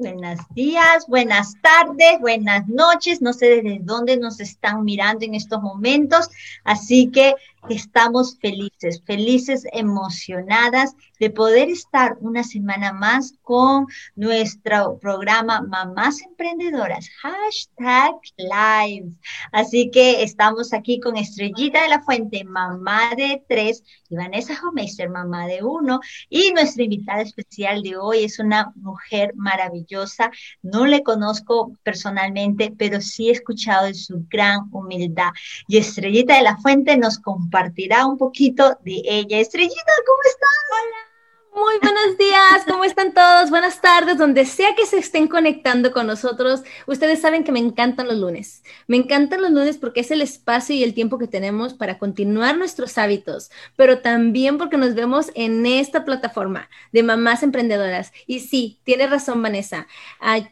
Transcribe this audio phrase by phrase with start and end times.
[0.00, 3.20] Buenos días, buenas tardes, buenas noches.
[3.20, 6.30] No sé desde dónde nos están mirando en estos momentos,
[6.64, 7.34] así que
[7.68, 13.86] estamos felices, felices, emocionadas de poder estar una semana más con
[14.16, 19.12] nuestro programa Mamás Emprendedoras, hashtag live.
[19.52, 25.10] Así que estamos aquí con Estrellita de la Fuente, mamá de tres, y Vanessa Homeister,
[25.10, 30.30] mamá de uno, y nuestra invitada especial de hoy es una mujer maravillosa.
[30.62, 35.30] No le conozco personalmente, pero sí he escuchado de su gran humildad.
[35.68, 37.18] Y Estrellita de la Fuente nos
[37.50, 39.40] compartirá un poquito de ella.
[39.40, 40.48] Estrellita, ¿cómo estás?
[40.70, 41.10] Hola.
[41.52, 43.50] Muy buenos días, ¿cómo están todos?
[43.50, 46.62] Buenas tardes, donde sea que se estén conectando con nosotros.
[46.86, 48.62] Ustedes saben que me encantan los lunes.
[48.86, 52.56] Me encantan los lunes porque es el espacio y el tiempo que tenemos para continuar
[52.56, 58.12] nuestros hábitos, pero también porque nos vemos en esta plataforma de mamás emprendedoras.
[58.28, 59.88] Y sí, tiene razón Vanessa.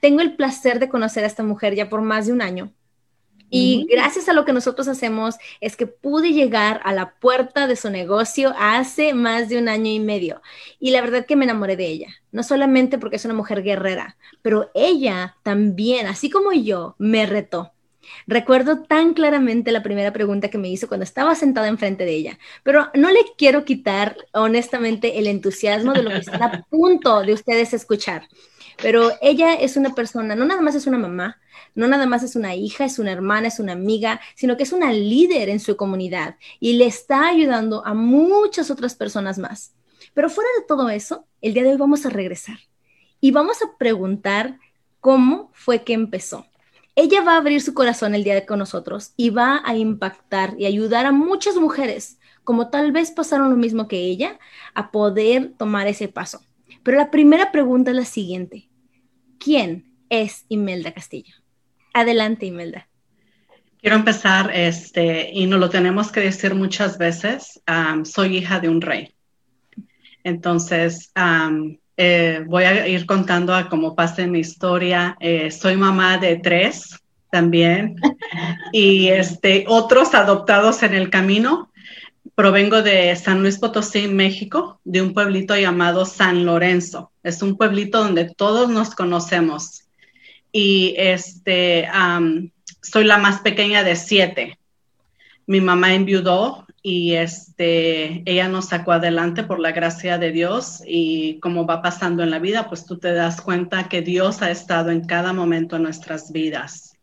[0.01, 2.73] tengo el placer de conocer a esta mujer ya por más de un año.
[3.51, 7.77] Y gracias a lo que nosotros hacemos es que pude llegar a la puerta de
[7.77, 10.43] su negocio hace más de un año y medio.
[10.79, 14.17] Y la verdad que me enamoré de ella, no solamente porque es una mujer guerrera,
[14.43, 17.73] pero ella también, así como yo, me retó.
[18.27, 22.39] Recuerdo tan claramente la primera pregunta que me hizo cuando estaba sentada enfrente de ella,
[22.63, 27.33] pero no le quiero quitar honestamente el entusiasmo de lo que está a punto de
[27.35, 28.29] ustedes escuchar.
[28.81, 31.39] Pero ella es una persona, no nada más es una mamá,
[31.75, 34.73] no nada más es una hija, es una hermana, es una amiga, sino que es
[34.73, 39.73] una líder en su comunidad y le está ayudando a muchas otras personas más.
[40.15, 42.59] Pero fuera de todo eso, el día de hoy vamos a regresar
[43.21, 44.59] y vamos a preguntar
[45.01, 46.47] cómo fue que empezó.
[46.95, 50.55] Ella va a abrir su corazón el día de con nosotros y va a impactar
[50.59, 54.39] y ayudar a muchas mujeres, como tal vez pasaron lo mismo que ella,
[54.75, 56.41] a poder tomar ese paso.
[56.83, 58.69] Pero la primera pregunta es la siguiente.
[59.39, 61.35] ¿Quién es Imelda Castillo?
[61.99, 62.87] Adelante, Imelda.
[63.81, 67.61] Quiero empezar, este, y no lo tenemos que decir muchas veces,
[68.05, 69.15] soy hija de un rey.
[70.23, 71.11] Entonces,
[71.97, 75.17] eh, voy a ir contando a cómo pasa mi historia.
[75.19, 77.01] Eh, soy mamá de tres
[77.33, 77.97] también
[78.73, 81.73] y este, otros adoptados en el camino.
[82.37, 87.11] Provengo de San Luis Potosí, México, de un pueblito llamado San Lorenzo.
[87.25, 89.88] Es un pueblito donde todos nos conocemos.
[90.53, 91.89] Y este,
[92.83, 94.59] soy la más pequeña de siete.
[95.47, 101.39] Mi mamá enviudó y este, ella nos sacó adelante por la gracia de Dios y
[101.41, 104.91] como va pasando en la vida, pues tú te das cuenta que Dios ha estado
[104.91, 106.95] en cada momento de nuestras vidas.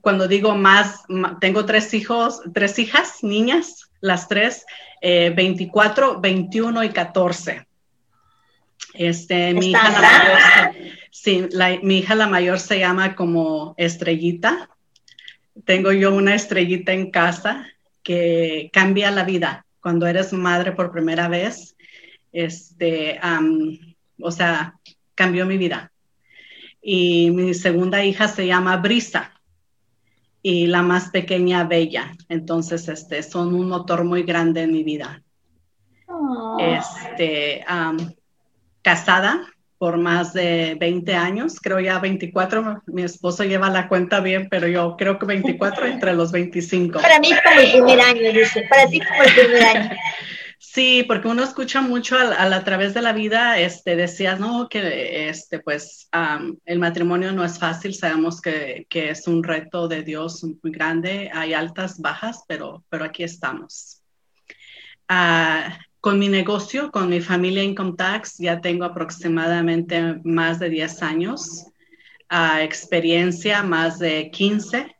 [0.00, 1.02] cuando digo más,
[1.40, 4.64] tengo tres hijos, tres hijas, niñas, las tres,
[5.02, 7.66] 24, eh, 21 y 14.
[8.94, 11.48] Este, mi hija, la mayor, sí,
[11.82, 14.68] mi hija la mayor se llama como Estrellita.
[15.64, 17.68] Tengo yo una estrellita en casa
[18.02, 21.76] que cambia la vida cuando eres madre por primera vez.
[22.32, 23.20] Este,
[24.20, 24.74] o sea,
[25.14, 25.92] cambió mi vida.
[26.82, 29.40] Y mi segunda hija se llama Brisa
[30.42, 32.12] y la más pequeña Bella.
[32.28, 35.22] Entonces, este, son un motor muy grande en mi vida.
[36.58, 37.64] Este,
[38.82, 39.53] casada
[39.84, 44.66] por más de 20 años, creo ya 24, mi esposo lleva la cuenta bien, pero
[44.66, 47.02] yo creo que 24 entre los 25.
[47.02, 49.90] Para mí como el primer año, dice, para ti como el primer año.
[50.58, 55.58] Sí, porque uno escucha mucho a, través de la vida, este, decías, no, que este,
[55.58, 56.08] pues
[56.64, 61.52] el matrimonio no es fácil, sabemos que, es un reto de Dios muy grande, hay
[61.52, 64.00] altas, bajas, pero, pero aquí estamos.
[65.10, 71.02] Ah, con mi negocio, con mi familia Income Tax, ya tengo aproximadamente más de 10
[71.02, 71.64] años,
[72.30, 74.94] uh, experiencia más de 15.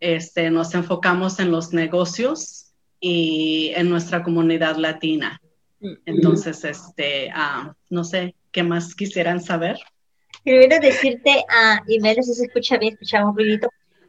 [0.00, 2.64] Este, nos enfocamos en los negocios,
[3.06, 5.40] y en nuestra comunidad latina.
[5.78, 5.92] Mm.
[6.06, 9.76] Entonces, este, ah, no sé, ¿qué más quisieran saber?
[10.42, 13.68] Quiero decirte, a uh, Imelda, si se escucha bien, escuchamos un ruidito.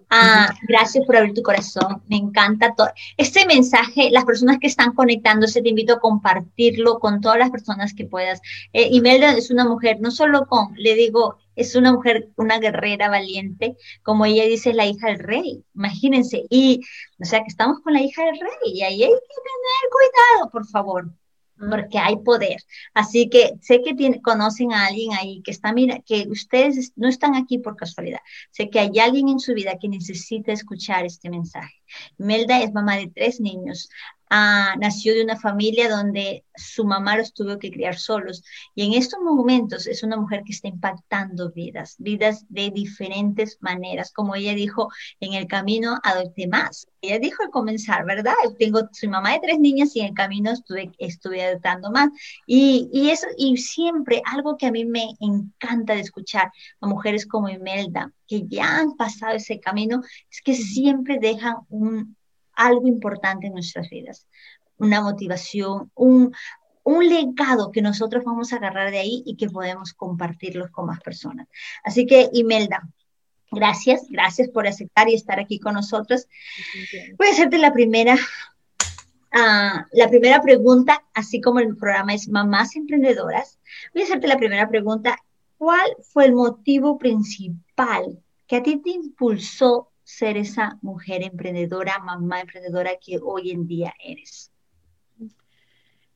[0.10, 2.90] Ah, gracias por abrir tu corazón, me encanta todo.
[3.18, 7.94] Este mensaje, las personas que están conectándose, te invito a compartirlo con todas las personas
[7.94, 8.40] que puedas.
[8.74, 13.10] Eh, Imelda es una mujer, no solo con, le digo, es una mujer, una guerrera
[13.10, 16.46] valiente, como ella dice, es la hija del rey, imagínense.
[16.50, 16.82] Y,
[17.22, 20.52] o sea, que estamos con la hija del rey y ahí hay que tener cuidado,
[20.52, 21.12] por favor
[21.58, 22.58] porque hay poder.
[22.94, 27.08] Así que sé que tiene, conocen a alguien ahí que está, mira, que ustedes no
[27.08, 28.20] están aquí por casualidad.
[28.52, 31.76] Sé que hay alguien en su vida que necesita escuchar este mensaje.
[32.18, 33.90] Melda es mamá de tres niños,
[34.30, 38.44] Ah, nació de una familia donde su mamá los tuvo que criar solos.
[38.74, 44.12] Y en estos momentos es una mujer que está impactando vidas, vidas de diferentes maneras.
[44.12, 44.90] Como ella dijo,
[45.20, 46.88] en el camino adopté más.
[47.02, 48.34] Ella dijo al comenzar, ¿verdad?
[48.58, 52.10] Tengo, soy mamá de tres niñas y en el camino estuve, estuve adoptando más.
[52.48, 56.52] Y, y eso, y siempre algo que a mí me encanta de escuchar
[56.82, 60.02] a mujeres como Imelda, que ya han pasado ese camino,
[60.32, 62.15] es que siempre dejan un,
[62.56, 64.28] algo importante en nuestras vidas,
[64.78, 66.34] una motivación, un,
[66.84, 71.02] un legado que nosotros vamos a agarrar de ahí y que podemos compartirlo con más
[71.02, 71.48] personas.
[71.84, 72.88] Así que, Imelda,
[73.52, 76.28] gracias, gracias por aceptar y estar aquí con nosotros.
[77.18, 82.76] Voy a hacerte la primera, uh, la primera pregunta, así como el programa es Mamás
[82.76, 83.60] Emprendedoras.
[83.94, 85.18] Voy a hacerte la primera pregunta.
[85.58, 92.40] ¿Cuál fue el motivo principal que a ti te impulsó ser esa mujer emprendedora, mamá
[92.40, 94.52] emprendedora que hoy en día eres?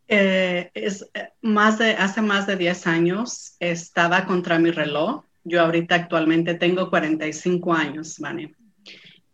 [0.07, 5.23] Eh, es eh, más de, hace más de 10 años estaba contra mi reloj.
[5.43, 8.55] Yo ahorita actualmente tengo 45 años, Vane.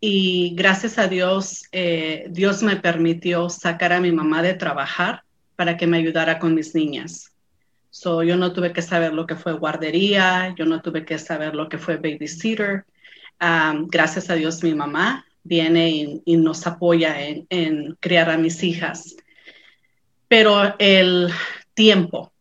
[0.00, 5.22] Y gracias a Dios, eh, Dios me permitió sacar a mi mamá de trabajar
[5.54, 7.32] para que me ayudara con mis niñas.
[7.90, 11.54] So, yo no tuve que saber lo que fue guardería, yo no tuve que saber
[11.54, 12.84] lo que fue babysitter,
[13.38, 19.16] gracias a Dios mi mamá viene y, nos apoya en, criar a mis hijas.
[20.28, 21.30] Pero el
[21.74, 22.32] tiempo,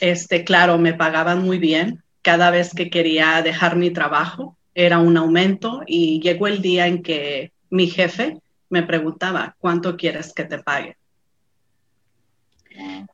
[0.00, 2.02] este, claro, me pagaban muy bien.
[2.22, 7.02] Cada vez que quería dejar mi trabajo era un aumento y llegó el día en
[7.02, 8.38] que mi jefe
[8.68, 10.96] me preguntaba, ¿cuánto quieres que te pague?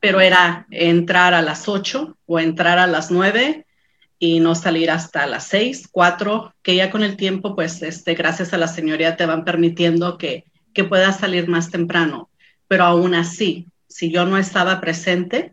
[0.01, 3.65] Pero era entrar a las 8 o entrar a las 9
[4.25, 8.53] y no salir hasta las seis, cuatro, que ya con el tiempo, pues, este, gracias
[8.53, 12.29] a la señoría te van permitiendo que, que puedas salir más temprano.
[12.69, 15.51] Pero aún así, si yo no estaba presente,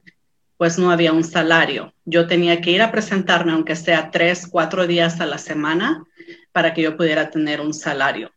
[0.57, 1.93] pues no había un salario.
[2.05, 6.05] Yo tenía que ir a presentarme, aunque sea tres, cuatro días a la semana,
[6.53, 8.31] para que yo pudiera tener un salario.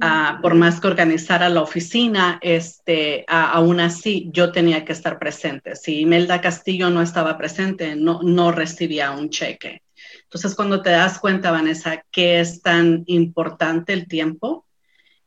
[0.00, 5.76] Ah, por más que organizara la oficina, este, aún así yo tenía que estar presente.
[5.76, 9.82] Si Imelda Castillo no estaba presente, no, no recibía un cheque.
[10.24, 14.66] Entonces, cuando te das cuenta, Vanessa, que es tan importante el tiempo,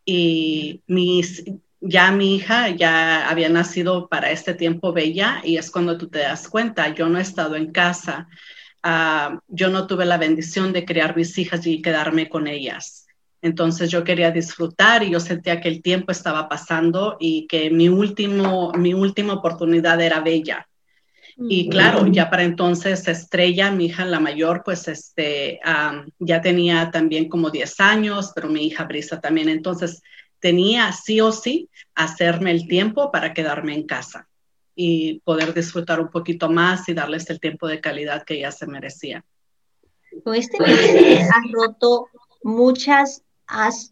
[0.03, 1.45] y mis,
[1.79, 6.19] ya mi hija ya había nacido para este tiempo bella, y es cuando tú te
[6.19, 8.27] das cuenta, yo no he estado en casa,
[8.83, 13.06] ah, yo no tuve la bendición de criar mis hijas y quedarme con ellas
[13.41, 17.89] entonces yo quería disfrutar y yo sentía que el tiempo estaba pasando y que mi,
[17.89, 20.67] último, mi última oportunidad era bella.
[21.37, 21.69] Y mm.
[21.69, 25.59] claro, ya para entonces Estrella, mi hija la mayor, pues este,
[26.19, 29.49] ya tenía también como 10 años, pero mi hija Brisa también.
[29.49, 30.01] Entonces
[30.39, 34.27] tenía sí o sí hacerme el tiempo para quedarme en casa
[34.75, 38.65] y poder disfrutar un poquito más y darles el tiempo de calidad que ella se
[38.67, 39.23] merecía.
[40.23, 42.07] Con este bebé has roto
[42.43, 43.23] muchas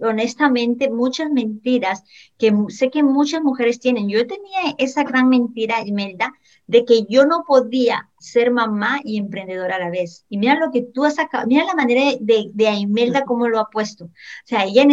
[0.02, 2.04] honestamente muchas mentiras
[2.38, 4.10] que sé que muchas mujeres tienen.
[4.10, 6.34] Yo tenía esa gran mentira, Imelda,
[6.68, 10.25] de que yo no podía ser mamá y emprendedora a la vez.
[10.30, 13.60] Y mira lo que tú has sacado, mira la manera de, de Imelda cómo lo
[13.60, 14.06] ha puesto.
[14.06, 14.12] O
[14.46, 14.86] sea, ella,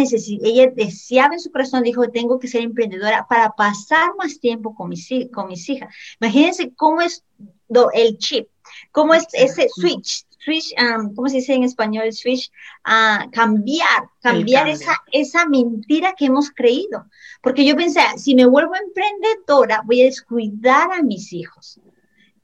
[0.43, 4.89] ella deseaba en su corazón, dijo, tengo que ser emprendedora para pasar más tiempo con
[4.89, 5.93] mis, con mis hijas.
[6.21, 7.23] Imagínense cómo es
[7.93, 8.47] el chip,
[8.91, 12.11] cómo es ese switch switch, um, ¿cómo se dice en español?
[12.11, 12.51] Switch,
[12.83, 17.05] a cambiar, cambiar esa, esa mentira que hemos creído.
[17.41, 21.79] Porque yo pensé, si me vuelvo emprendedora, voy a descuidar a mis hijos.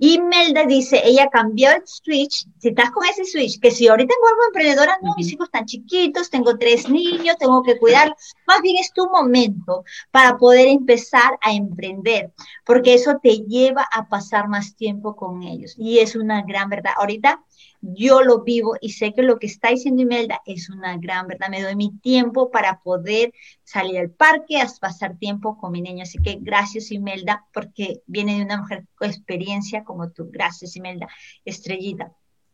[0.01, 4.13] Y Melda dice, ella cambió el switch, si estás con ese switch, que si ahorita
[4.21, 8.15] vuelvo emprendedora, no, mis hijos están chiquitos, tengo tres niños, tengo que cuidar,
[8.47, 12.31] más bien es tu momento para poder empezar a emprender,
[12.65, 15.75] porque eso te lleva a pasar más tiempo con ellos.
[15.77, 16.93] Y es una gran verdad.
[16.95, 17.43] Ahorita
[17.81, 21.49] yo lo vivo y sé que lo que está diciendo Imelda es una gran verdad.
[21.49, 23.33] Me doy mi tiempo para poder
[23.63, 26.03] salir al parque, a pasar tiempo con mi niño.
[26.03, 30.29] Así que gracias Imelda, porque viene de una mujer con experiencia como tú.
[30.31, 31.07] Gracias Imelda,
[31.45, 32.13] estrellita.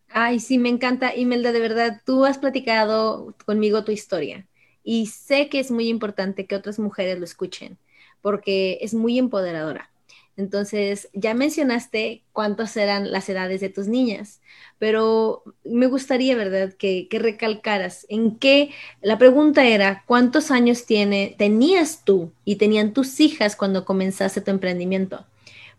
[0.10, 2.02] Ay, sí, me encanta Imelda, de verdad.
[2.06, 4.48] Tú has platicado conmigo tu historia
[4.84, 7.78] y sé que es muy importante que otras mujeres lo escuchen
[8.22, 9.92] porque es muy empoderadora.
[10.38, 14.42] Entonces, ya mencionaste cuántas eran las edades de tus niñas,
[14.80, 22.04] pero me gustaría, ¿verdad?, que, recalcaras en qué, la pregunta era, ¿cuántos años tiene, tenías
[22.04, 25.26] tú y tenían tus hijas cuando comenzaste tu emprendimiento?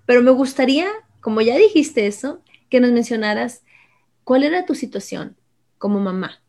[0.06, 0.88] Pero me gustaría,
[1.20, 3.62] como ya dijiste eso, que nos mencionaras
[4.24, 5.36] cuál era tu situación
[5.76, 6.40] como mamá,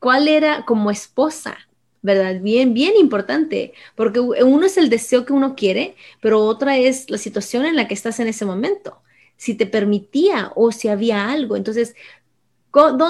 [0.00, 1.56] cuál era como esposa,
[2.02, 2.40] ¿verdad?
[2.40, 7.18] Bien, bien importante, porque uno es el deseo que uno quiere, pero otra es la
[7.18, 9.02] situación en la que estás en ese momento,
[9.36, 11.56] si te permitía o si había algo.
[11.56, 11.94] Entonces,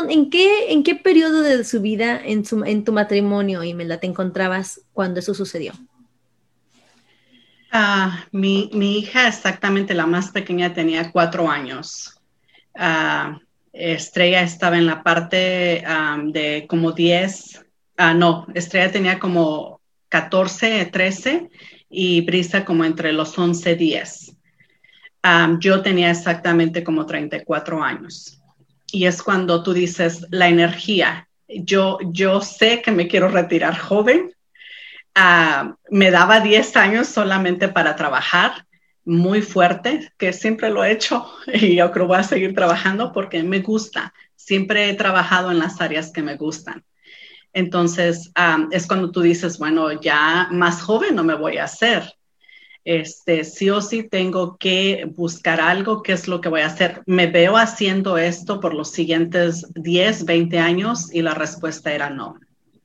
[0.08, 4.06] ¿en qué, en qué periodo de su vida, en, su, en tu matrimonio, Imelda, te
[4.06, 5.72] encontrabas cuando eso sucedió?
[7.70, 12.18] Ah, mi, hija, exactamente la más pequeña, tenía cuatro años.
[12.74, 13.38] Ah,
[13.72, 15.84] Estrella estaba en la parte
[16.24, 17.64] de como 10,
[17.98, 21.50] ah, no, Estrella tenía como 14, 13
[21.90, 24.36] y Brisa como entre los 11, 10.
[25.60, 28.40] yo tenía exactamente como 34 años.
[28.90, 31.28] Y es cuando tú dices la energía.
[31.46, 34.32] Yo, yo sé que me quiero retirar joven,
[35.90, 38.64] me daba 10 años solamente para trabajar
[39.04, 43.42] muy fuerte, que siempre lo he hecho y yo creo voy a seguir trabajando porque
[43.42, 44.12] me gusta.
[44.36, 46.84] Siempre he trabajado en las áreas que me gustan.
[47.52, 48.30] Entonces,
[48.70, 52.14] es cuando tú dices, bueno, ya más joven no me voy a hacer.
[52.84, 57.02] Este, sí o sí tengo que buscar algo, qué es lo que voy a hacer.
[57.04, 62.40] Me veo haciendo esto por los siguientes 10, 20 años y la respuesta era no.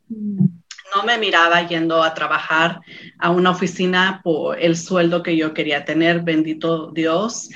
[0.09, 2.81] No me miraba yendo a trabajar
[3.17, 7.49] a una oficina por el sueldo que yo quería tener, bendito Dios.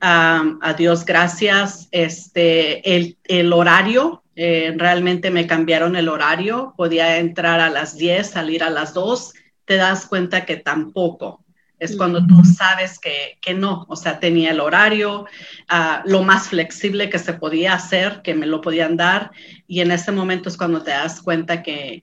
[0.00, 1.86] a Dios gracias.
[1.92, 6.74] Este, el, horario, eh, realmente me cambiaron el horario.
[6.76, 9.34] Podía entrar a las 10, salir a las 2.
[9.64, 11.44] Te das cuenta que tampoco.
[11.78, 15.26] Es cuando tú sabes que, no, o sea, tenía el horario,
[15.68, 19.32] ah, lo más flexible que se podía hacer, que me lo podían dar,
[19.66, 22.02] y en ese momento es cuando te das cuenta que,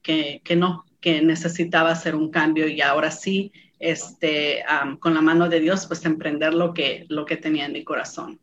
[0.56, 4.64] no, que necesitaba hacer un cambio y ahora sí, este,
[5.00, 8.40] con la mano de Dios, pues emprender lo que, lo que tenía en mi corazón.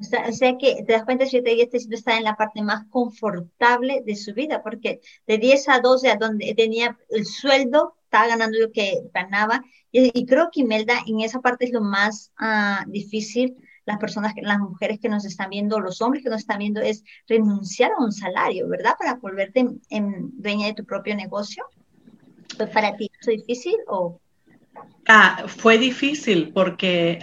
[0.00, 4.02] O sea, que te das cuenta si te este está en la parte más confortable
[4.06, 8.58] de su vida, porque de 10 a 12, a donde tenía el sueldo, estaba ganando
[8.58, 9.62] lo que ganaba.
[9.90, 13.56] Y, creo que Imelda en esa parte es lo más ah, difícil.
[13.86, 17.02] Las personas, las mujeres que nos están viendo, los hombres que nos están viendo, es
[17.26, 18.94] renunciar a un salario, ¿verdad?
[18.98, 21.64] Para volverte en, dueña de tu propio negocio.
[22.56, 24.20] ¿Fue para ti eso difícil o...?
[25.08, 27.18] Ah, fue difícil porque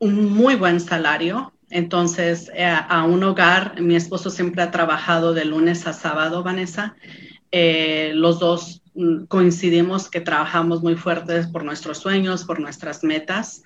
[0.00, 5.44] un muy buen salario, entonces, eh, a un hogar, mi esposo siempre ha trabajado de
[5.44, 6.96] lunes a sábado, Vanessa.
[7.52, 13.62] Eh, los dos Mm, coincidimos que trabajamos muy fuertes por nuestros sueños, por nuestras metas,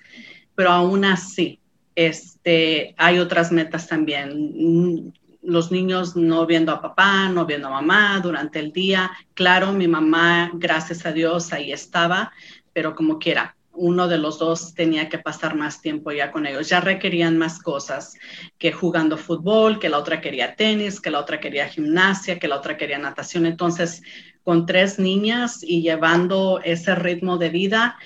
[0.53, 1.59] pero aún así,
[1.95, 4.51] este, hay otras metas también.
[4.55, 9.11] Mm, los niños no viendo a papá, no viendo a mamá durante el día.
[9.33, 12.31] Claro, mi mamá, gracias a Dios, ahí estaba,
[12.73, 16.69] pero como quiera, uno de los dos tenía que pasar más tiempo ya con ellos.
[16.69, 18.13] Ya requerían más cosas
[18.57, 22.57] que jugando fútbol, que la otra quería tenis, que la otra quería gimnasia, que la
[22.57, 23.45] otra quería natación.
[23.45, 24.01] Entonces,
[24.43, 27.97] con tres niñas y llevando ese ritmo de vida,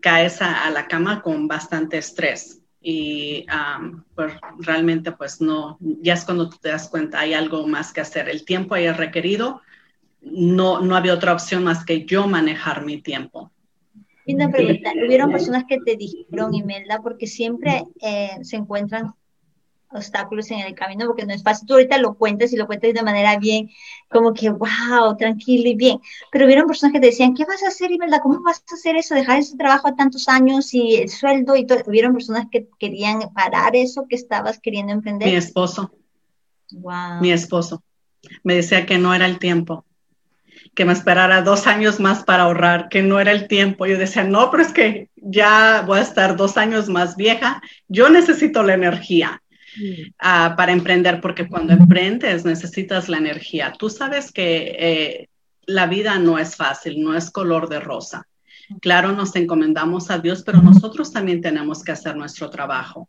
[0.00, 2.62] caes a, la cama con bastante estrés.
[2.80, 3.46] Y
[4.14, 8.28] pues, realmente, pues no, ya es cuando te das cuenta, hay algo más que hacer.
[8.28, 9.60] El tiempo haya requerido,
[10.22, 13.52] no, no había otra opción más que yo manejar mi tiempo.
[14.24, 19.14] Y una pregunta, ¿hubieron personas que te dijeron, Imelda, porque siempre eh, se encuentran
[19.90, 21.66] obstáculos en el camino, porque no es fácil.
[21.66, 23.68] Tú ahorita lo cuentas y lo cuentas de manera bien,
[24.08, 25.98] como que, wow, tranquilo y bien.
[26.30, 28.96] Pero hubieron personas que te decían, ¿qué vas a hacer, verdad ¿Cómo vas a hacer
[28.96, 29.14] eso?
[29.14, 31.80] Dejar ese trabajo a tantos años y el sueldo y todo.
[31.86, 35.28] Hubieron personas que querían parar eso que estabas queriendo emprender.
[35.28, 35.92] Mi esposo.
[36.72, 37.20] Wow.
[37.20, 37.82] Mi esposo.
[38.44, 39.84] Me decía que no era el tiempo
[40.74, 43.86] que me esperara dos años más para ahorrar, que no era el tiempo.
[43.86, 48.08] Yo decía, no, pero es que ya voy a estar dos años más vieja, yo
[48.08, 49.42] necesito la energía.
[50.18, 53.72] Ah, para emprender, porque cuando emprendes necesitas la energía.
[53.78, 55.28] Tú sabes que eh,
[55.64, 58.26] la vida no es fácil, no es color de rosa.
[58.80, 63.08] Claro, nos encomendamos a Dios, pero nosotros también tenemos que hacer nuestro trabajo.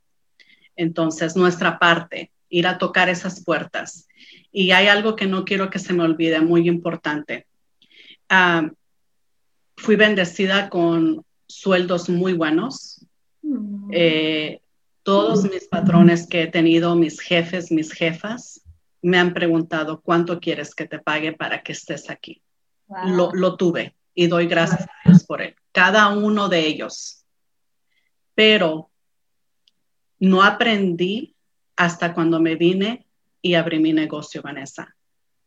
[0.75, 4.07] Entonces, nuestra parte, ir a tocar esas puertas.
[4.51, 7.45] Y hay algo que no quiero que se me olvide, muy importante.
[8.35, 8.67] Ah,
[9.77, 13.05] fui bendecida con sueldos muy buenos.
[13.43, 13.91] Mm.
[13.93, 14.59] Eh,
[15.03, 18.65] todos mis patrones que he tenido, mis jefes, mis jefas,
[19.03, 22.41] me han preguntado cuánto quieres que te pague para que estés aquí.
[23.05, 25.55] Lo, tuve y doy gracias a Dios por él.
[25.71, 27.23] Cada uno de ellos.
[28.33, 28.89] Pero
[30.17, 31.35] no aprendí
[31.75, 33.05] hasta cuando me vine
[33.43, 34.95] y abrí mi negocio, Vanessa,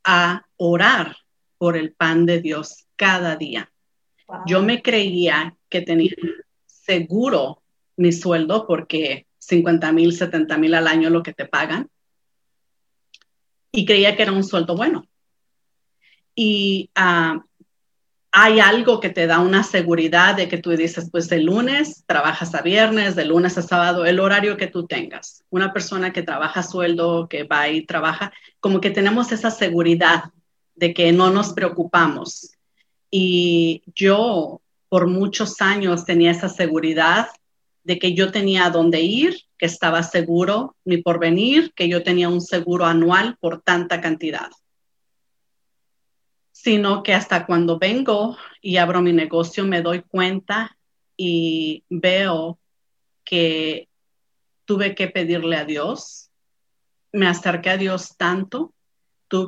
[0.05, 1.17] a orar
[1.59, 3.71] por el pan de Dios cada día.
[4.47, 6.15] Yo me creía que tenía
[6.67, 7.63] seguro
[7.97, 11.89] mi sueldo porque 50 mil, 70 mil al año lo que te pagan.
[13.73, 15.07] Y creía que era un sueldo bueno.
[16.35, 17.43] y ah,
[18.39, 22.55] hay algo que te da una seguridad de que tú dices, pues de lunes trabajas
[22.55, 25.43] a viernes, de lunes a sábado, el horario que tú tengas.
[25.49, 30.25] Una persona que trabaja sueldo, que va y trabaja, como que tenemos esa seguridad
[30.77, 32.53] de que no nos preocupamos.
[33.11, 37.29] Y yo por muchos años tenía esa seguridad
[37.83, 42.29] de que yo tenía a dónde ir, que estaba seguro mi porvenir, que yo tenía
[42.29, 44.51] un seguro anual por tanta cantidad
[46.67, 50.77] sino que hasta cuando vengo y abro mi negocio me doy cuenta
[51.17, 52.59] y veo
[53.25, 53.89] que
[54.65, 56.31] tuve que pedirle a Dios.
[57.13, 58.75] Me acerqué a Dios tanto,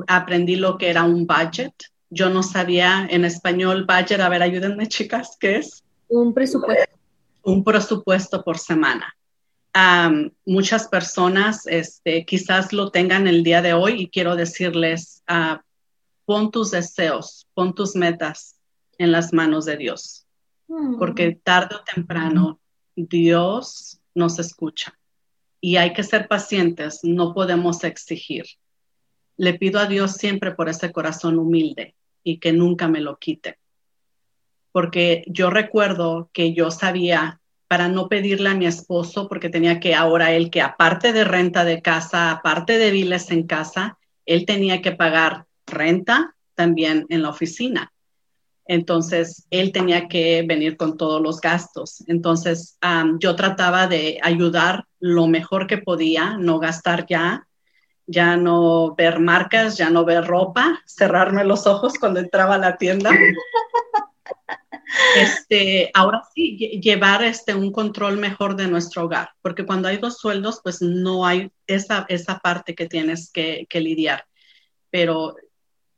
[0.06, 1.72] aprendí lo que era un budget.
[2.10, 5.84] Yo no sabía en español budget, a ver, ayúdenme chicas, ¿qué es?
[6.08, 6.96] Un presupuesto.
[7.42, 9.14] Un presupuesto por semana.
[10.44, 15.58] muchas personas este, quizás lo tengan el día de hoy y quiero decirles, uh,
[16.24, 18.56] pon tus deseos, pon tus metas
[18.98, 20.26] en las manos de Dios,
[20.66, 20.98] mm.
[20.98, 22.58] porque tarde o temprano
[22.96, 24.98] Dios nos escucha
[25.60, 28.44] y hay que ser pacientes, no podemos exigir.
[29.38, 33.58] Le pido a Dios siempre por ese corazón humilde y que nunca me lo quite,
[34.72, 39.94] porque yo recuerdo que yo sabía para no pedirle a mi esposo, porque tenía que
[39.94, 44.82] ahora él que aparte de renta de casa, aparte de biles en casa, él tenía
[44.82, 47.92] que pagar renta también en la oficina.
[48.64, 52.04] Entonces, él tenía que venir con todos los gastos.
[52.06, 52.78] Entonces,
[53.18, 57.47] yo trataba de ayudar lo mejor que podía, no gastar ya,
[58.08, 62.76] ya no ver marcas, ya no ver ropa, cerrarme los ojos cuando entraba a la
[62.76, 63.10] tienda.
[65.16, 70.16] Este, ahora sí, llevar este, un control mejor de nuestro hogar, porque cuando hay dos
[70.16, 74.24] sueldos, pues no hay esa, esa parte que tienes que, que lidiar.
[74.90, 75.36] Pero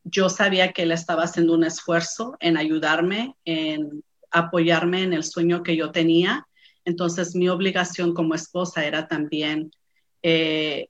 [0.02, 5.62] yo sabía que él estaba haciendo un esfuerzo en ayudarme, en apoyarme en el sueño
[5.62, 6.46] que yo tenía.
[6.84, 9.70] Entonces mi obligación como esposa era también
[10.22, 10.88] eh,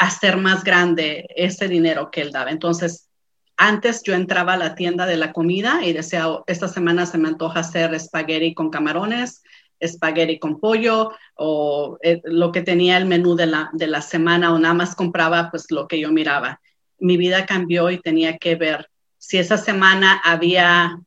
[0.00, 2.50] hacer más grande ese dinero que él daba.
[2.50, 3.08] Entonces,
[3.56, 7.18] antes yo entraba a la tienda de la comida y decía, oh, esta semana se
[7.18, 9.42] me antoja hacer espagueti con camarones,
[9.78, 14.52] espagueti con pollo o eh, lo que tenía el menú de la, de la semana
[14.52, 16.60] o nada más compraba pues lo que yo miraba
[17.00, 21.00] mi vida cambió y tenía que ver si esa semana había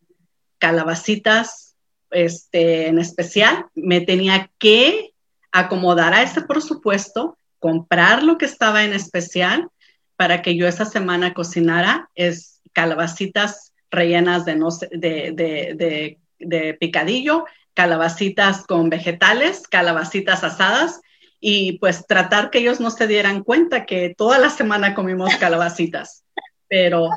[0.57, 1.75] calabacitas
[2.11, 5.13] este, en especial, me tenía que
[5.51, 9.69] acomodar a ese presupuesto, comprar lo que estaba en especial
[10.17, 18.65] para que yo esa semana cocinara es calabacitas rellenas de, no de, de picadillo, calabacitas
[18.67, 20.99] con vegetales, calabacitas asadas
[21.39, 26.25] y pues tratar que ellos no se dieran cuenta que toda la semana comimos calabacitas.
[26.67, 27.07] Pero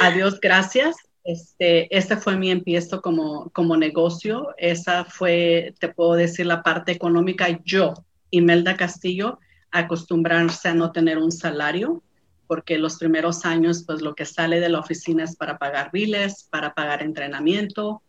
[0.00, 6.14] a Dios gracias, este, este fue mi empiezo como, como negocio, esa fue, te puedo
[6.14, 7.60] decir, la parte económica.
[7.66, 7.92] Yo,
[8.30, 9.38] Imelda Castillo,
[9.70, 12.02] acostumbrarse a no tener un salario,
[12.46, 16.44] porque los primeros años, pues lo que sale de la oficina es para pagar biles,
[16.50, 18.02] para pagar entrenamiento,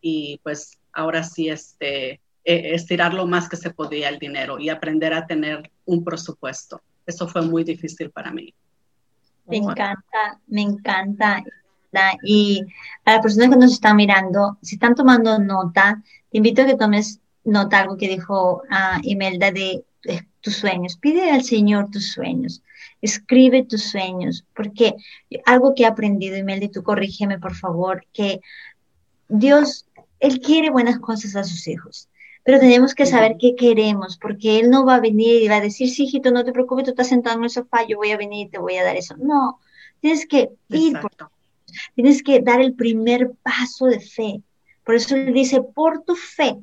[0.00, 4.68] y pues ahora sí, este, eh, estirar lo más que se podía el dinero y
[4.68, 6.82] aprender a tener un presupuesto.
[7.06, 8.52] Eso fue muy difícil para mí.
[9.46, 11.42] Me encanta, me encanta.
[12.24, 12.60] Y
[13.04, 16.76] a las personas que nos están mirando, si están tomando nota, te invito a que
[16.76, 19.84] tomes nota algo que dijo uh, Imelda de
[20.44, 20.98] tus sueños.
[20.98, 22.62] Pide al Señor tus sueños.
[23.00, 24.94] Escribe tus sueños, porque
[25.44, 28.40] algo que he aprendido, Imelda, y tú corrígeme, por favor, que
[29.28, 29.86] Dios,
[30.20, 32.08] Él quiere buenas cosas a sus hijos
[32.44, 35.60] pero tenemos que saber qué queremos, porque Él no va a venir y va a
[35.62, 38.18] decir, sí, hijito, no te preocupes, tú estás sentado en el sofá, yo voy a
[38.18, 39.16] venir y te voy a dar eso.
[39.16, 39.60] No,
[40.00, 41.10] tienes que ir, por,
[41.94, 44.42] tienes que dar el primer paso de fe.
[44.84, 46.58] Por eso Él dice, por tu fe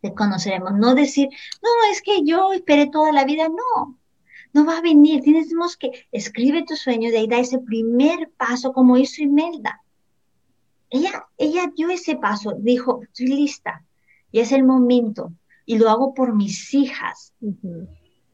[0.00, 0.74] te conoceremos.
[0.74, 1.28] No decir,
[1.62, 3.98] no, es que yo esperé toda la vida, no.
[4.52, 8.72] No va a venir, tenemos que escribe tu sueño, de ahí da ese primer paso
[8.72, 9.82] como hizo Imelda.
[10.90, 13.84] Ella, ella dio ese paso, dijo, estoy lista,
[14.32, 15.32] y es el momento
[15.70, 17.32] y lo hago por mis hijas.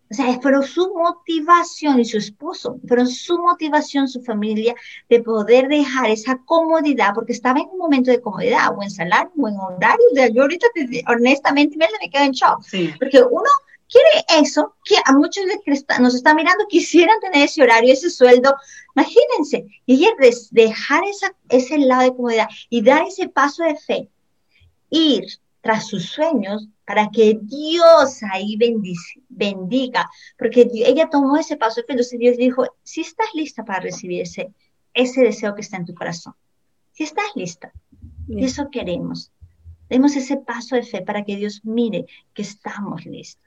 [0.08, 4.74] O sea, pero su motivación y su esposo, pero su motivación, su familia,
[5.08, 9.56] de poder dejar esa comodidad, porque estaba en un momento de comodidad, buen salario, buen
[9.58, 10.04] horario.
[10.32, 10.66] yo ahorita,
[11.08, 12.64] honestamente, me quedo en shock.
[13.00, 13.50] Porque uno
[13.88, 18.10] quiere eso, que a muchos de que nos están mirando quisieran tener ese horario, ese
[18.10, 18.54] sueldo.
[18.94, 20.06] Imagínense, y
[20.52, 24.08] dejar esa, ese lado de comodidad y dar ese paso de fe,
[24.90, 25.24] ir
[25.66, 28.56] tras sus sueños para que Dios ahí
[29.28, 33.80] bendiga, porque ella tomó ese paso de fe, entonces Dios dijo, si estás lista para
[33.80, 34.52] recibir ese,
[34.94, 36.34] ese deseo que está en tu corazón.
[36.92, 37.72] Si estás lista,
[38.28, 39.32] y eso queremos,
[39.88, 43.42] demos ese paso de fe para que Dios mire que estamos listos.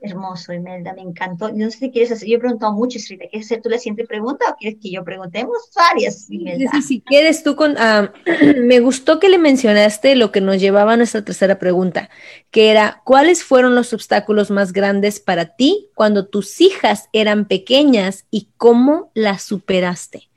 [0.00, 1.52] Hermoso, Imelda, me encantó.
[1.52, 4.06] No sé si quieres hacer, yo he preguntado mucho, Rita, ¿quieres hacer tú la siguiente
[4.06, 6.70] pregunta o quieres que yo preguntemos varias, Imelda?
[6.72, 7.76] Sí, si quieres tú con...
[7.78, 8.12] Ah,
[8.62, 12.10] me gustó que le mencionaste lo que nos llevaba a nuestra tercera pregunta,
[12.50, 18.26] que era, ¿cuáles fueron los obstáculos más grandes para ti cuando tus hijas eran pequeñas
[18.30, 20.28] y cómo las superaste?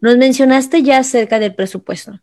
[0.00, 2.20] Nos mencionaste ya acerca del presupuesto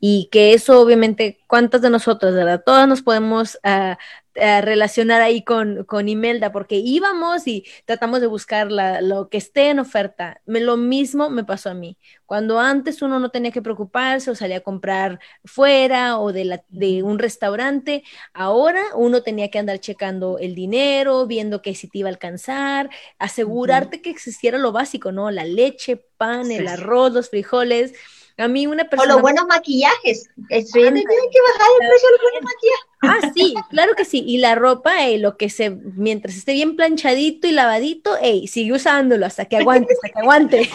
[0.00, 2.62] y que eso obviamente, ¿cuántas de nosotros, verdad?
[2.64, 3.94] Todas nos podemos uh,
[4.34, 9.70] relacionar ahí con, con, Imelda, porque íbamos y tratamos de buscar la, lo que esté
[9.70, 10.40] en oferta.
[10.44, 11.96] Me, lo mismo me pasó a mí.
[12.26, 16.64] Cuando antes uno no tenía que preocuparse o salía a comprar fuera o de, la,
[16.68, 18.04] de un restaurante,
[18.34, 22.90] ahora uno tenía que andar checando el dinero, viendo que si te iba a alcanzar,
[23.18, 25.30] asegurarte que existiera lo básico, ¿no?
[25.30, 27.94] La leche, pan, el arroz, los frijoles
[28.38, 29.12] a mí una persona...
[29.12, 30.28] O los buenos maquillajes.
[30.48, 32.86] Tienen que bajar el precio de los buenos maquillajes.
[33.02, 34.22] Ah, sí, claro que sí.
[34.26, 38.72] Y la ropa, eh, lo que se, mientras esté bien planchadito y lavadito, hey, sigue
[38.72, 40.70] usándolo hasta que aguante, hasta que aguante.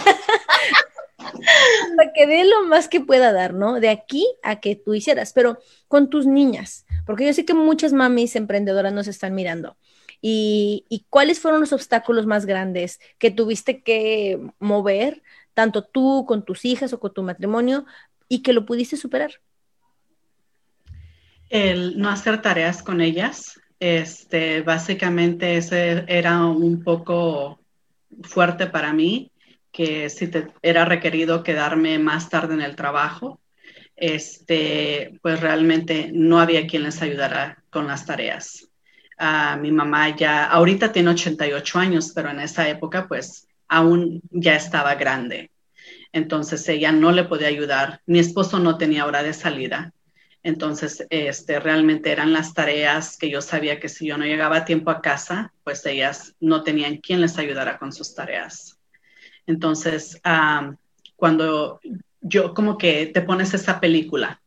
[1.17, 3.79] hasta que dé lo más que pueda dar, ¿no?
[3.79, 7.93] De aquí a que tú hicieras, pero con tus niñas, porque yo sé que muchas
[7.93, 9.77] mamis emprendedoras nos están mirando.
[10.23, 16.45] Y, y cuáles fueron los obstáculos más grandes que tuviste que mover tanto tú con
[16.45, 17.85] tus hijas o con tu matrimonio,
[18.27, 19.41] y que lo pudiste superar?
[21.49, 27.59] El no hacer tareas con ellas, este, básicamente ese era un poco
[28.23, 29.31] fuerte para mí,
[29.71, 33.41] que si te, era requerido quedarme más tarde en el trabajo,
[33.95, 38.69] este, pues realmente no había quien les ayudara con las tareas.
[39.19, 44.55] Uh, mi mamá ya, ahorita tiene 88 años, pero en esa época pues aún ya
[44.55, 45.49] estaba grande.
[46.11, 48.01] Entonces ella no le podía ayudar.
[48.05, 49.93] Mi esposo no tenía hora de salida.
[50.43, 54.65] Entonces, este, realmente eran las tareas que yo sabía que si yo no llegaba a
[54.65, 58.77] tiempo a casa, pues ellas no tenían quien les ayudara con sus tareas.
[59.47, 60.19] Entonces,
[61.15, 61.79] cuando
[62.19, 64.41] yo como que te pones esa película,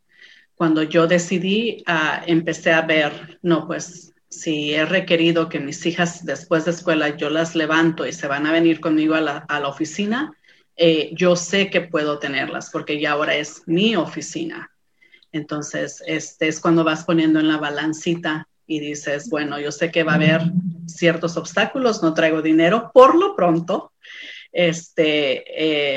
[0.54, 6.24] cuando yo decidí, uh, empecé a ver, no, pues si he requerido que mis hijas
[6.24, 10.32] después de escuela yo las levanto y se van a venir conmigo a la, oficina,
[10.76, 14.70] eh, yo sé que puedo tenerlas porque ya ahora es mi oficina.
[15.32, 20.04] Entonces, este es cuando vas poniendo en la balancita y dices, bueno, yo sé que
[20.04, 20.42] va a haber
[20.86, 23.92] ciertos obstáculos, no traigo dinero, por lo pronto,
[24.52, 25.42] este,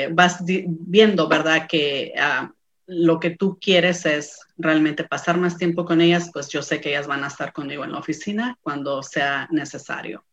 [0.04, 1.66] eh, vas viendo, ¿verdad?
[1.68, 2.52] Que ah,
[2.88, 6.88] lo que tú quieres es realmente pasar más tiempo con ellas, pues yo sé que
[6.88, 10.24] ellas van a estar conmigo en la oficina cuando sea necesario.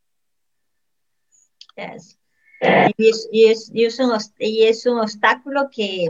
[1.76, 6.10] Y es, y es, y es, un, y es un obstáculo que,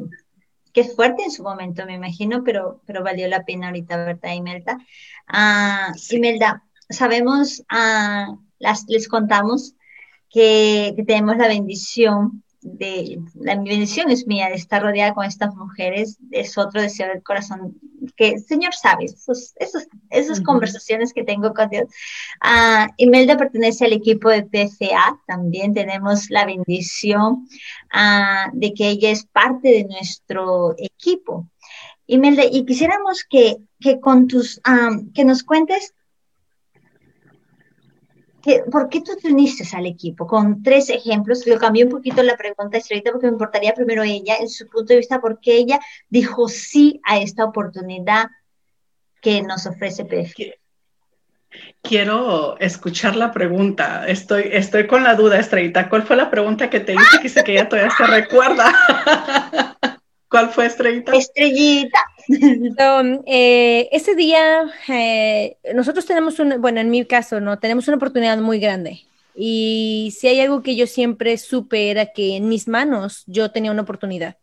[0.72, 4.34] que, es fuerte en su momento, me imagino, pero, pero valió la pena ahorita, ¿verdad,
[4.36, 4.78] Imelda?
[5.28, 9.74] Ah, Imelda, sabemos, ah, las, les contamos
[10.30, 15.56] que, que tenemos la bendición de la bendición es mía de estar rodeada con estas
[15.56, 17.80] mujeres, es otro deseo del corazón,
[18.18, 19.54] que Señor sabe, esos,
[20.10, 21.86] esas conversaciones que tengo con Dios.
[22.44, 27.48] Uh, Imelda pertenece al equipo de PFA, también tenemos la bendición
[27.94, 31.48] uh, de que ella es parte de nuestro equipo.
[32.08, 34.62] Imelda, y quisiéramos que, que con tus,
[35.14, 35.94] que nos cuentes
[38.72, 40.28] ¿por qué tú te uniste al equipo?
[40.28, 44.36] Con tres ejemplos, lo cambié un poquito la pregunta estrellita porque me importaría primero ella,
[44.40, 45.80] en su punto de vista, por qué ella
[46.10, 48.28] dijo sí a esta oportunidad
[49.22, 50.54] que nos ofrece PF.
[51.82, 54.08] Quiero escuchar la pregunta.
[54.08, 55.90] Estoy, estoy con la duda, Estrellita.
[55.90, 57.20] ¿Cuál fue la pregunta que te hice?
[57.22, 58.74] Que sé que ella todavía se recuerda.
[60.30, 61.16] ¿Cuál fue Estrellita?
[61.16, 62.00] Estrellita.
[63.28, 67.60] Eh, ese día, eh, nosotros tenemos un, bueno, en mi caso, ¿no?
[67.60, 69.02] Tenemos una oportunidad muy grande.
[69.36, 73.72] Y si hay algo que yo siempre supe era que en mis manos yo tenía
[73.72, 74.38] una oportunidad.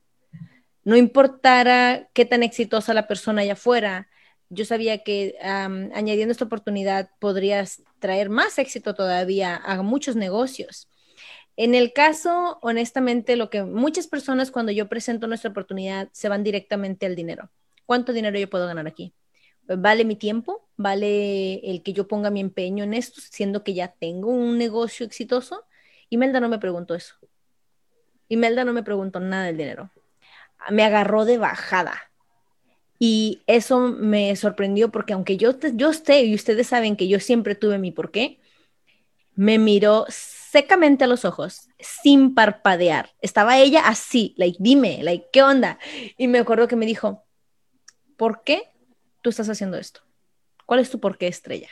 [0.84, 4.08] No importara qué tan exitosa la persona allá fuera,
[4.48, 10.88] yo sabía que añadiendo esta oportunidad podrías traer más éxito todavía a muchos negocios.
[11.56, 16.42] En el caso, honestamente, lo que muchas personas cuando yo presento nuestra oportunidad se van
[16.42, 17.50] directamente al dinero.
[17.84, 19.14] ¿Cuánto dinero yo puedo ganar aquí?
[19.64, 20.68] ¿Vale mi tiempo?
[20.76, 25.04] ¿Vale el que yo ponga mi empeño en esto, siendo que ya tengo un negocio
[25.04, 25.64] exitoso?
[26.08, 27.16] Imelda no me preguntó eso.
[28.28, 29.90] Imelda no me preguntó nada del dinero.
[30.70, 32.10] Me agarró de bajada.
[32.98, 37.54] Y eso me sorprendió porque aunque yo, yo esté y ustedes saben que yo siempre
[37.54, 38.40] tuve mi porqué,
[39.34, 40.06] me miró
[40.52, 43.14] secamente a los ojos, sin parpadear.
[43.22, 45.78] Estaba ella así, like, dime, like, ¿qué onda?
[46.18, 47.24] Y me acuerdo que me dijo,
[48.18, 48.70] ¿por qué
[49.22, 50.02] tú estás haciendo esto?
[50.66, 51.70] ¿Cuál es tu por qué, estrella?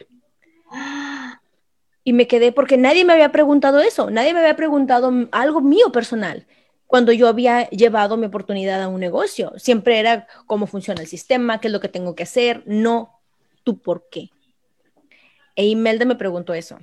[2.05, 5.93] Y me quedé porque nadie me había preguntado eso, nadie me había preguntado algo mío
[5.93, 6.47] personal
[6.87, 9.53] cuando yo había llevado mi oportunidad a un negocio.
[9.59, 13.21] Siempre era cómo funciona el sistema, qué es lo que tengo que hacer, no
[13.62, 14.31] tu por qué.
[15.55, 16.79] E Imelda me preguntó eso.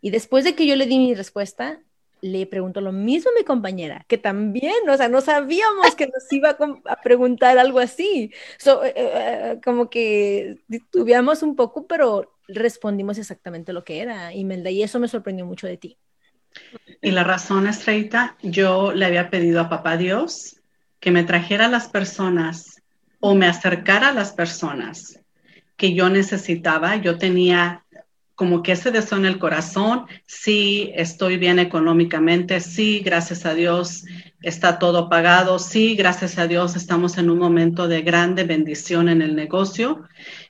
[0.00, 1.80] Y después de que yo le di mi respuesta,
[2.22, 6.30] le preguntó lo mismo a mi compañera, que también, o sea, no sabíamos que nos
[6.32, 8.32] iba a, preguntar algo así.
[8.66, 10.58] Eh, eh, como que
[10.90, 15.66] tuvimos un poco, pero respondimos exactamente lo que era, Imelda, y eso me sorprendió mucho
[15.66, 15.96] de ti.
[17.00, 20.60] Y la razón, Estrellita, yo le había pedido a Papá Dios
[20.98, 22.82] que me trajera las personas
[23.20, 25.20] o me acercara a las personas
[25.76, 26.96] que yo necesitaba.
[26.96, 27.84] Yo tenía
[28.40, 34.06] como que ese deseo en el corazón, sí, estoy bien económicamente, sí, gracias a Dios
[34.40, 39.20] está todo pagado, sí, gracias a Dios estamos en un momento de grande bendición en
[39.20, 40.04] el negocio,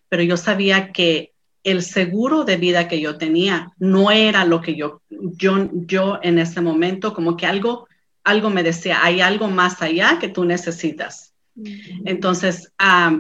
[0.09, 1.33] pero yo sabía que
[1.64, 6.38] el seguro de vida que yo tenía no era lo que yo, yo, yo en
[6.38, 7.88] ese momento, como que algo,
[8.22, 11.30] algo me decía, hay algo más allá que tú necesitas.
[12.05, 12.73] Entonces,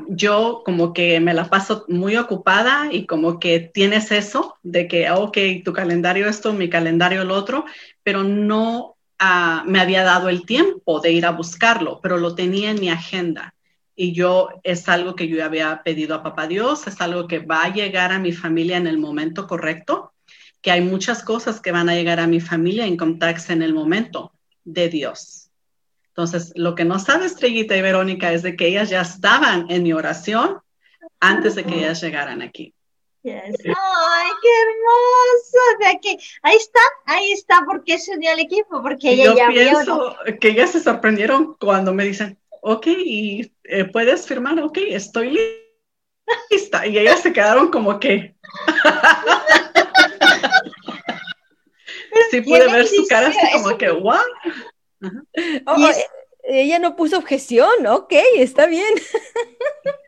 [0.08, 5.10] yo como que me la paso muy ocupada y como que tienes eso de que,
[5.10, 7.64] ok, tu calendario esto, mi calendario el otro,
[8.02, 12.70] pero no ah, me había dado el tiempo de ir a buscarlo, pero lo tenía
[12.70, 13.54] en mi agenda.
[13.94, 17.64] Y yo es algo que yo había pedido a Papá Dios, es algo que va
[17.64, 20.12] a llegar a mi familia en el momento correcto,
[20.62, 23.74] que hay muchas cosas que van a llegar a mi familia en contacto en el
[23.74, 24.32] momento
[24.64, 25.39] de Dios.
[26.10, 29.84] Entonces, lo que no sabe Estrellita y Verónica es de que ellas ya estaban en
[29.84, 30.58] mi oración
[31.20, 32.74] antes de que ellas llegaran aquí.
[33.24, 36.00] Ay, qué hermoso.
[36.02, 40.16] que ahí está, ahí está porque se unió al equipo, porque ella Yo ya pienso
[40.40, 45.38] que ellas se sorprendieron cuando me dicen, ok, y eh, puedes firmar, ok, estoy
[46.50, 46.86] lista.
[46.86, 48.34] Y ellas se quedaron como que.
[52.30, 54.16] sí pude ver su cara así como que, wow.
[55.66, 56.04] Oh, eh,
[56.44, 58.94] ella no puso objeción, ok, está bien.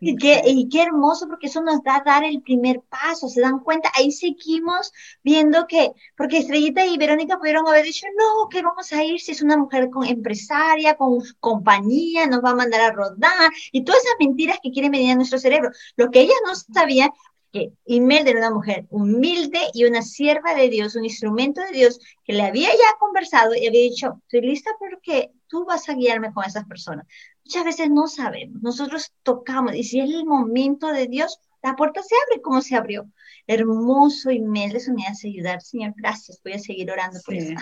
[0.01, 3.41] Y qué, y qué hermoso, porque eso nos da a dar el primer paso, se
[3.41, 8.63] dan cuenta, ahí seguimos viendo que, porque Estrellita y Verónica pudieron haber dicho, no, que
[8.63, 12.81] vamos a ir si es una mujer con empresaria, con compañía, nos va a mandar
[12.81, 15.71] a rodar, y todas esas mentiras que quieren venir a nuestro cerebro.
[15.97, 17.11] Lo que ellas no sabían
[17.53, 22.01] que Imelda era una mujer humilde y una sierva de Dios, un instrumento de Dios
[22.25, 26.33] que le había ya conversado y había dicho, estoy lista porque tú vas a guiarme
[26.33, 27.07] con esas personas.
[27.45, 32.03] Muchas veces no sabemos, nosotros tocamos y si es el momento de Dios, la puerta
[32.03, 33.07] se abre como se abrió.
[33.47, 37.55] Hermoso Imelda, eso me hace ayudar, Señor, gracias, voy a seguir orando por eso.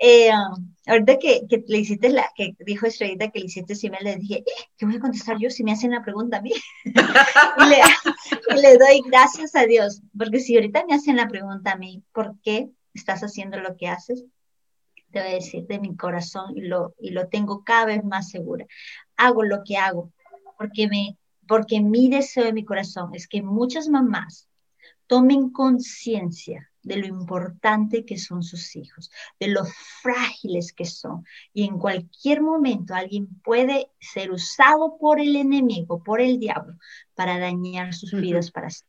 [0.00, 3.98] Eh, um, ahorita que, que, le hiciste la, que dijo Estrellita que le hiciste me
[4.00, 6.52] le dije, eh, ¿qué voy a contestar yo si me hacen la pregunta a mí?
[6.84, 12.04] y, le, doy gracias a Dios, porque si ahorita me hacen la pregunta a mí,
[12.12, 14.24] ¿por qué estás haciendo lo que haces?
[15.10, 18.30] Te voy a decir de mi corazón y lo, y lo tengo cada vez más
[18.30, 18.66] segura.
[19.16, 20.12] Hago lo que hago,
[20.56, 24.48] porque, me, porque mi deseo de mi corazón es que muchas mamás
[25.08, 29.64] tomen conciencia de lo importante que son sus hijos, de lo
[30.02, 31.24] frágiles que son.
[31.52, 36.78] Y en cualquier momento alguien puede ser usado por el enemigo, por el diablo,
[37.14, 38.88] para dañar sus vidas para siempre.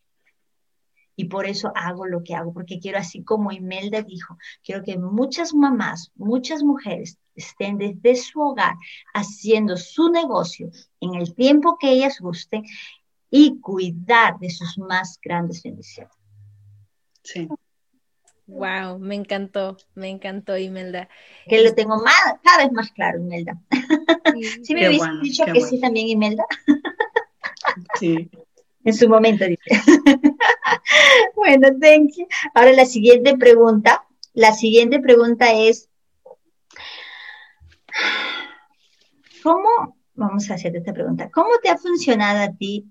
[1.15, 4.97] Y por eso hago lo que hago, porque quiero, así como Imelda dijo, quiero que
[4.97, 8.75] muchas mamás, muchas mujeres estén desde su hogar
[9.13, 10.69] haciendo su negocio
[11.01, 12.63] en el tiempo que ellas gusten
[13.29, 16.13] y cuidar de sus más grandes bendiciones.
[17.23, 17.49] Sí.
[18.49, 21.07] Wow, me encantó, me encantó Imelda.
[21.47, 23.57] Que lo tengo más, cada vez más claro, Imelda.
[24.63, 26.45] Sí, me hubiese dicho que sí también, Imelda.
[27.99, 28.29] Sí.
[28.85, 29.62] En su momento, dice.
[31.35, 32.25] bueno, thank you.
[32.53, 35.89] Ahora la siguiente pregunta, la siguiente pregunta es,
[39.43, 42.89] ¿cómo, vamos a hacer esta pregunta, ¿cómo te ha funcionado a ti?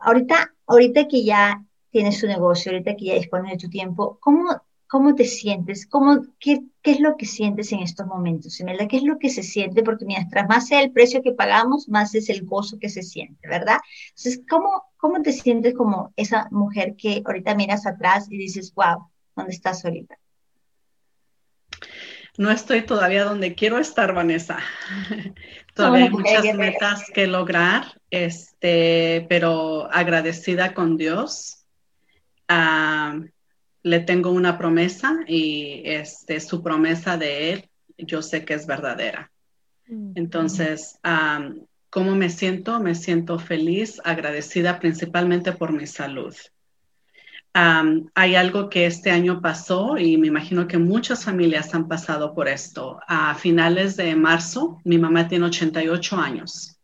[0.00, 4.60] Ahorita, ahorita que ya tienes tu negocio, ahorita que ya dispones de tu tiempo, ¿cómo
[4.90, 5.86] ¿Cómo te sientes?
[5.86, 8.88] ¿Cómo, qué, qué, es lo que sientes en estos momentos, Imelda?
[8.88, 9.84] ¿Qué es lo que se siente?
[9.84, 13.46] Porque mientras más sea el precio que pagamos, más es el gozo que se siente,
[13.46, 13.76] ¿verdad?
[14.08, 19.08] Entonces, ¿cómo, cómo te sientes como esa mujer que ahorita miras atrás y dices, wow,
[19.36, 20.18] ¿dónde estás ahorita?
[22.36, 24.58] No estoy todavía donde quiero estar, Vanessa.
[25.74, 31.64] todavía hay muchas metas que lograr, este, pero agradecida con Dios.
[32.50, 33.30] Uh,
[33.82, 39.30] le tengo una promesa y este, su promesa de él, yo sé que es verdadera.
[39.86, 40.12] Mm.
[40.14, 40.98] Entonces,
[41.88, 42.80] ¿cómo me siento?
[42.80, 46.34] Me siento feliz, agradecida principalmente por mi salud.
[47.52, 52.48] hay algo que este año pasó y me imagino que muchas familias han pasado por
[52.48, 53.00] esto.
[53.08, 56.76] A finales de marzo, mi mamá tiene 88 años.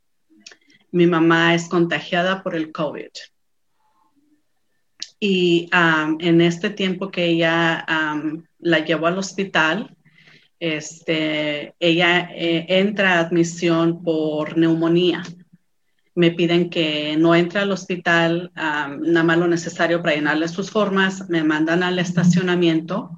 [0.90, 3.10] Mi mamá es contagiada por el COVID.
[5.18, 7.84] Y en este tiempo que ella
[8.58, 9.96] la llevó al hospital,
[10.58, 15.22] este, ella eh, entra a admisión por neumonía.
[16.14, 21.28] Me piden que no entre al hospital, nada más lo necesario para llenarle sus formas,
[21.28, 23.10] me mandan al estacionamiento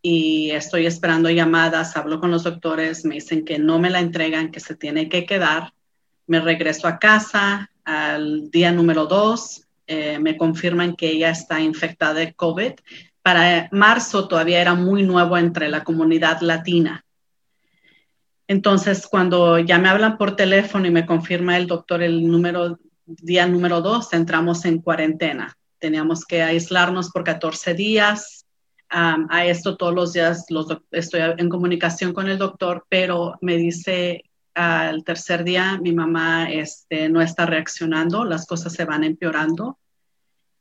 [0.00, 4.52] y estoy esperando llamadas, hablo con los doctores, me dicen que no me la entregan,
[4.52, 5.72] que se tiene que quedar.
[6.28, 12.14] Me regreso a casa al día número dos, eh, me confirman que ella está infectada
[12.14, 12.72] de COVID.
[13.22, 17.04] Para marzo todavía era muy nuevo entre la comunidad latina.
[18.48, 23.46] Entonces, cuando ya me hablan por teléfono y me confirma el doctor el número, día
[23.46, 25.56] número dos, entramos en cuarentena.
[25.78, 28.44] Teníamos que aislarnos por 14 días.
[28.88, 30.46] a esto todos los días
[30.92, 34.22] estoy en comunicación con el doctor, pero me dice
[34.56, 39.78] al tercer día mi mamá este, no está reaccionando, las cosas se van empeorando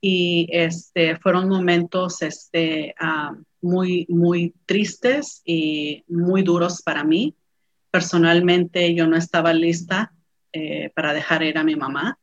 [0.02, 7.36] y este, fueron momentos este, ah, muy, muy tristes y muy duros para mí.
[7.90, 10.12] Personalmente yo no estaba lista
[10.52, 12.20] eh, para dejar ir a mi mamá.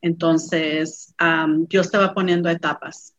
[0.00, 1.14] Entonces
[1.68, 3.14] yo estaba poniendo etapas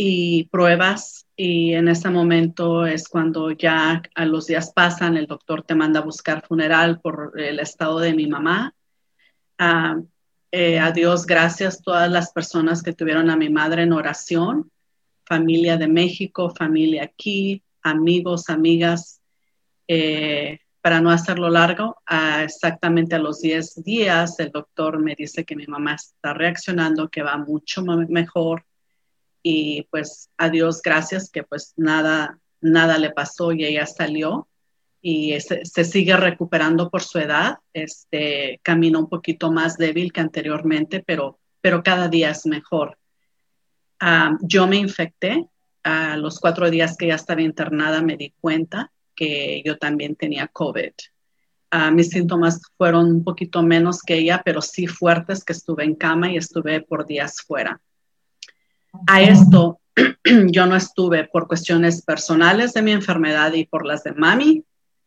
[0.00, 5.64] y pruebas y en ese momento es cuando ya a los días pasan, el doctor
[5.64, 8.72] te manda a buscar funeral por el estado de mi mamá.
[9.58, 10.06] Uh,
[10.52, 14.70] eh, a Dios gracias todas las personas que tuvieron a mi madre en oración,
[15.26, 19.20] familia de México, familia aquí, amigos, amigas.
[19.88, 21.96] Eh, para no hacerlo largo,
[22.40, 27.22] exactamente a los 10 días el doctor me dice que mi mamá está reaccionando, que
[27.22, 28.64] va mucho mejor,
[29.42, 34.48] y pues a Dios gracias que pues nada, nada le pasó y ella salió
[35.00, 41.02] y se, sigue recuperando por su edad, este, camina un poquito más débil que anteriormente,
[41.06, 42.98] pero, pero cada día es mejor.
[44.42, 45.46] Yo me infecté,
[45.84, 50.48] a los cuatro días que ya estaba internada me di cuenta que yo también tenía
[50.48, 50.92] COVID.
[51.92, 56.30] Mis síntomas fueron un poquito menos que ella, pero sí fuertes, que estuve en cama
[56.32, 57.80] y estuve por días fuera.
[59.06, 59.80] A esto
[60.50, 64.64] yo no estuve por cuestiones personales de mi enfermedad y por las de mami.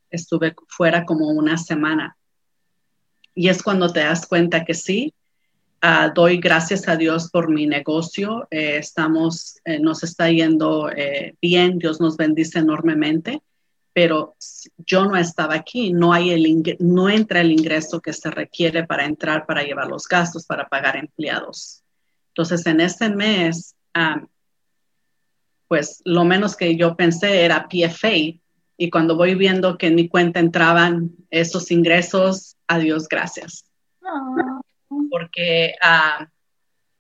[0.10, 2.18] Estuve fuera como una semana.
[3.34, 5.14] Y es cuando te das cuenta que sí,
[5.82, 8.48] ah, doy gracias a Dios por mi negocio.
[8.52, 13.42] Eh, estamos, eh, nos está yendo eh, bien, Dios nos bendice enormemente,
[13.94, 14.36] pero
[14.78, 19.06] yo no estaba aquí, no, hay el no entra el ingreso que se requiere para
[19.06, 21.81] entrar, para llevar los gastos, para pagar empleados.
[22.32, 23.76] Entonces, en ese mes,
[25.68, 28.40] pues lo menos que yo pensé era PFA.
[28.78, 33.66] Y cuando voy viendo que en mi cuenta entraban esos ingresos, adiós, gracias.
[34.04, 34.62] Ah.
[35.10, 36.28] Porque ah,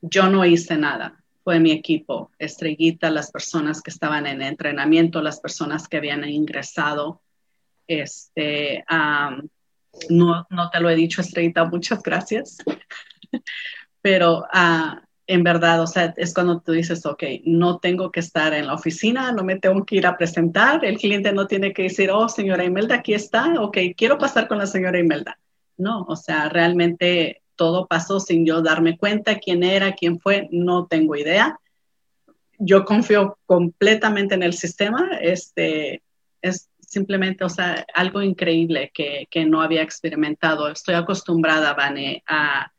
[0.02, 1.24] yo no hice nada.
[1.44, 7.22] Fue mi equipo, Estrellita, las personas que estaban en entrenamiento, las personas que habían ingresado.
[7.88, 8.86] Este,
[10.10, 12.58] no, no te lo he dicho, Estrellita, muchas gracias.
[14.02, 15.00] Pero uh,
[15.32, 18.74] en verdad, o sea, es cuando tú dices, ok, no tengo que estar en la
[18.74, 22.28] oficina, no me tengo que ir a presentar, el cliente no tiene que decir, oh,
[22.28, 25.40] señora Imelda, aquí está, ok, quiero pasar con la señora Imelda.
[25.78, 30.88] No, o sea, realmente todo pasó sin yo darme cuenta quién era, quién fue, no
[30.88, 31.58] tengo idea.
[32.60, 36.04] Yo confío completamente en el sistema, este,
[36.42, 40.68] es simplemente, o sea, algo increíble que, que no había experimentado.
[40.68, 42.70] Estoy acostumbrada, Vane, a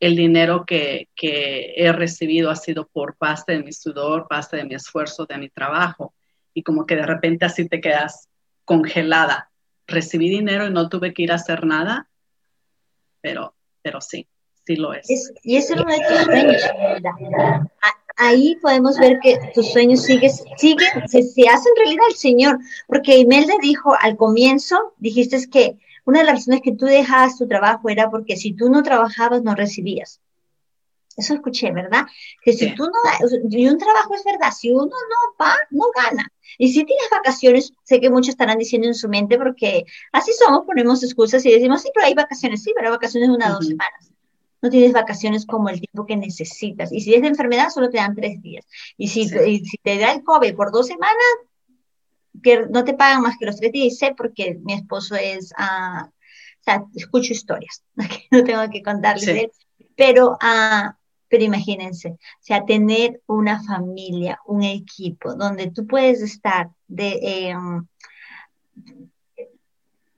[0.00, 4.74] el dinero que, he recibido ha sido por parte de mi sudor, parte de mi
[4.74, 6.14] esfuerzo, de mi trabajo.
[6.54, 8.28] Y como que de repente así te quedas
[8.64, 9.50] congelada.
[9.86, 12.08] Recibí dinero y no tuve que ir a hacer nada,
[13.20, 14.26] pero, pero sí,
[14.64, 15.06] sí lo es.
[15.42, 16.62] y ese es uno de tus sueños.
[18.16, 23.18] Ahí podemos ver que tus sueños siguen, siguen se, se hacen realidad el Señor, porque
[23.18, 25.78] Imelda dijo al comienzo, dijiste que
[26.10, 29.42] una de las razones que tú dejabas tu trabajo era porque si tú no trabajabas,
[29.42, 30.20] no recibías.
[31.16, 32.06] Eso escuché, ¿verdad?
[32.42, 36.26] Que si tú no, y un trabajo es verdad, si uno no va, no gana.
[36.58, 40.64] Y si tienes vacaciones, sé que muchos estarán diciendo en su mente, porque así somos,
[40.66, 43.54] ponemos excusas y decimos, sí, pero hay vacaciones, sí, pero hay vacaciones de una o
[43.54, 44.12] dos semanas.
[44.62, 46.92] no tienes vacaciones como el tiempo que necesitas.
[46.92, 48.66] Y si es de enfermedad, solo te dan tres días.
[48.96, 51.49] Y si, si te da el COVID por dos semanas,
[52.42, 53.92] que no te pagan más que los tres días.
[53.92, 57.84] Y sé porque mi esposo es, uh, o sea, escucho historias,
[58.30, 59.52] no tengo que contarles de él,
[59.96, 60.92] pero, uh,
[61.28, 67.08] pero imagínense, o sea, tener una familia, un equipo donde tú puedes estar de...
[67.22, 67.54] Eh,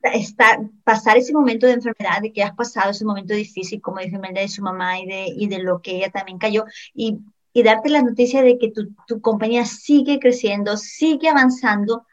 [0.03, 4.19] estar, pasar ese momento de enfermedad, de que has pasado ese momento difícil, como dice
[4.19, 7.19] Melda de su mamá y de, y de lo que ella también cayó, y,
[7.53, 12.07] y darte la noticia de que tu, tu, compañía sigue creciendo, sigue avanzando,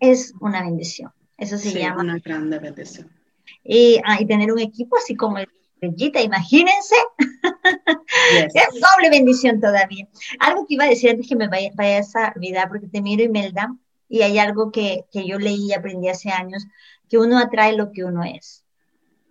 [0.00, 1.12] es una bendición.
[1.36, 2.02] Eso se llama.
[2.02, 3.10] Una grande bendición.
[3.64, 5.48] Y, ah, y tener un equipo así como el
[5.82, 6.94] Bellita, imagínense.
[8.54, 10.06] es doble bendición todavía.
[10.38, 13.24] Algo que iba a decir antes que me vaya, vaya a olvidar, porque te miro,
[13.24, 13.74] Imelda,
[14.08, 16.64] y hay algo que, que yo leí y aprendí hace años,
[17.08, 18.64] que uno atrae lo que uno es.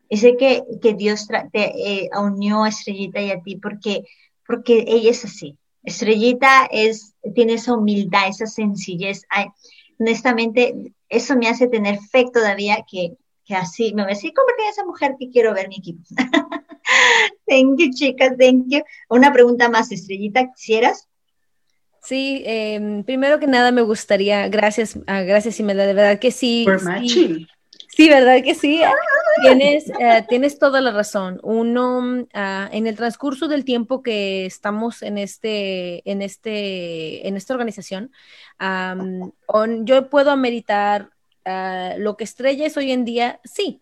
[0.09, 4.03] Y sé que, que Dios te eh, unió a Estrellita y a ti porque,
[4.51, 5.57] porque ella es así.
[5.83, 9.23] Estrellita es, tiene esa humildad, esa sencillez.
[9.97, 13.13] honestamente, eso me hace tener fe todavía que,
[13.45, 16.01] que así me voy a decir, convertir esa mujer que quiero ver mi equipo.
[17.47, 18.81] thank you, chicas, thank you.
[19.09, 21.07] Una pregunta más, Estrellita, ¿quisieras?
[22.03, 26.65] Sí, eh, primero que nada me gustaría, gracias, uh, gracias Imelda, de verdad que sí.
[27.07, 27.47] sí
[28.01, 28.81] Sí, ¿verdad que sí?
[29.43, 31.39] Tienes, eh, tienes toda la razón.
[31.43, 37.53] Uno, uh, en el transcurso del tiempo que estamos en, este, en, este, en esta
[37.53, 38.11] organización,
[38.59, 41.11] um, on, yo puedo ameritar
[41.45, 43.81] uh, lo que Estrella es hoy en día, sí,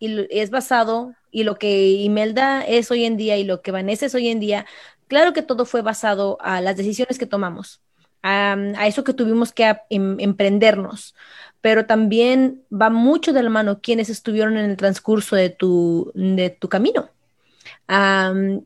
[0.00, 4.06] y es basado, y lo que Imelda es hoy en día y lo que Vanessa
[4.06, 4.66] es hoy en día,
[5.06, 7.80] claro que todo fue basado a las decisiones que tomamos,
[8.24, 11.14] um, a eso que tuvimos que em emprendernos
[11.60, 16.50] pero también va mucho de la mano quienes estuvieron en el transcurso de tu, de
[16.50, 17.10] tu camino.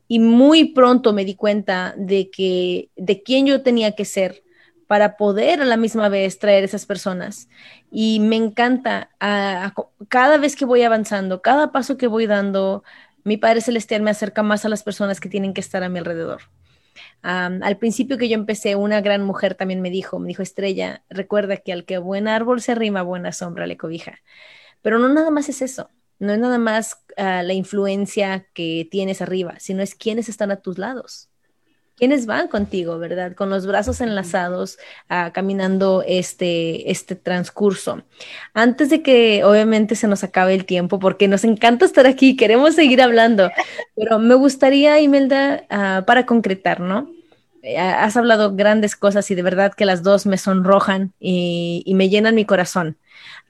[0.09, 4.42] Y muy pronto me di cuenta de que de quién yo tenía que ser
[4.86, 7.49] para poder a la misma vez traer esas personas.
[7.90, 9.11] Y me encanta,
[10.09, 12.84] cada vez que voy avanzando, cada paso que voy dando,
[13.24, 15.99] mi Padre Celestial me acerca más a las personas que tienen que estar a mi
[15.99, 16.42] alrededor
[17.23, 21.57] al principio que yo empecé, una gran mujer también me dijo, me dijo Estrella, recuerda
[21.57, 24.21] que al que buen árbol se arrima, buena sombra le cobija.
[24.83, 29.23] Pero no nada más es eso, no es nada más uh, la influencia que tienes
[29.23, 31.31] arriba, sino es quienes están a tus lados.
[31.97, 33.34] ¿Quiénes van contigo, verdad?
[33.34, 34.78] Con los brazos enlazados,
[35.11, 38.03] uh, caminando este, este transcurso.
[38.53, 42.74] Antes de que obviamente se nos acabe el tiempo, porque nos encanta estar aquí, queremos
[42.74, 43.51] seguir hablando,
[43.95, 47.11] pero me gustaría, Imelda, uh, para concretar, ¿no?
[47.64, 51.95] Eh, has hablado grandes cosas y de verdad que las dos me sonrojan y, y
[51.95, 52.99] me llenan mi corazón.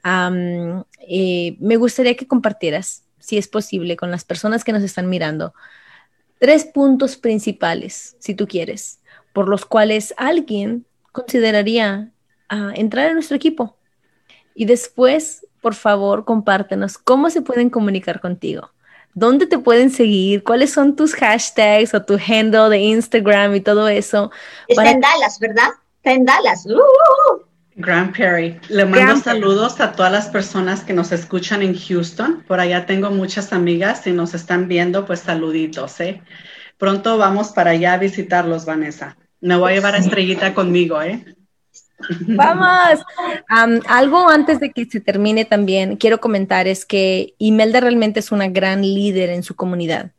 [0.05, 5.09] Um, eh, me gustaría que compartieras, si es posible, con las personas que nos están
[5.09, 5.53] mirando,
[6.39, 8.99] tres puntos principales, si tú quieres,
[9.33, 12.11] por los cuales alguien consideraría
[12.51, 13.77] uh, entrar en nuestro equipo.
[14.53, 18.71] Y después, por favor, compártenos cómo se pueden comunicar contigo.
[19.13, 20.43] ¿Dónde te pueden seguir?
[20.43, 24.29] ¿Cuáles son tus hashtags o tu handle de Instagram y todo eso?
[24.67, 25.69] Está en Dallas, ¿verdad?
[25.97, 26.65] Está en Dallas.
[26.65, 27.45] Uh, uh,
[27.75, 28.59] Grand Prairie.
[28.69, 32.43] Le mando Grand saludos a todas las personas que nos escuchan en Houston.
[32.47, 36.21] Por allá tengo muchas amigas y nos están viendo, pues saluditos, ¿eh?
[36.77, 39.17] Pronto vamos para allá a visitarlos, Vanessa.
[39.41, 41.23] Me voy a llevar a Estrellita conmigo, ¿eh?
[42.27, 42.99] Vamos.
[43.49, 48.31] Um, algo antes de que se termine también quiero comentar es que Imelda realmente es
[48.31, 50.11] una gran líder en su comunidad.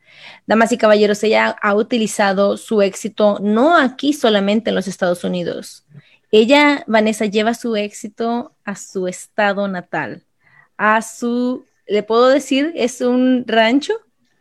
[0.47, 5.85] Damas y caballeros, ella ha utilizado su éxito no aquí solamente en los Estados Unidos,
[6.31, 10.23] ella, Vanessa, lleva su éxito a su estado natal,
[10.77, 13.95] a su, le puedo decir, es un rancho.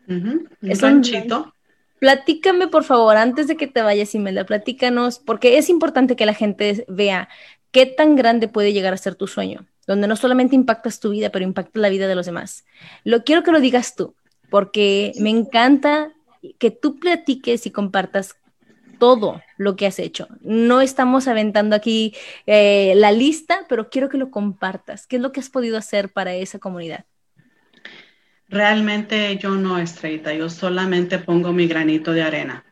[0.07, 1.53] Es un ranchito.
[1.99, 6.33] Platícame, por favor, antes de que te vayas, Imelda, platícanos, porque es importante que la
[6.33, 7.29] gente vea
[7.71, 11.29] qué tan grande puede llegar a ser tu sueño, donde no solamente impactas tu vida,
[11.29, 12.65] pero impactas la vida de los demás.
[13.03, 14.13] Lo quiero que lo digas tú,
[14.49, 16.11] porque me encanta
[16.59, 18.36] que tú platiques y compartas
[18.98, 20.28] todo lo que has hecho.
[20.41, 22.14] No estamos aventando aquí
[22.46, 25.08] eh, la lista, pero quiero que lo compartas.
[25.08, 27.06] ¿Qué es lo que has podido hacer para esa comunidad?
[28.48, 32.64] Realmente yo no, Estrellita, yo solamente pongo mi granito de arena.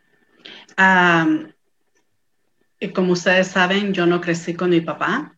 [2.79, 5.35] y como ustedes saben, yo no crecí con mi papá,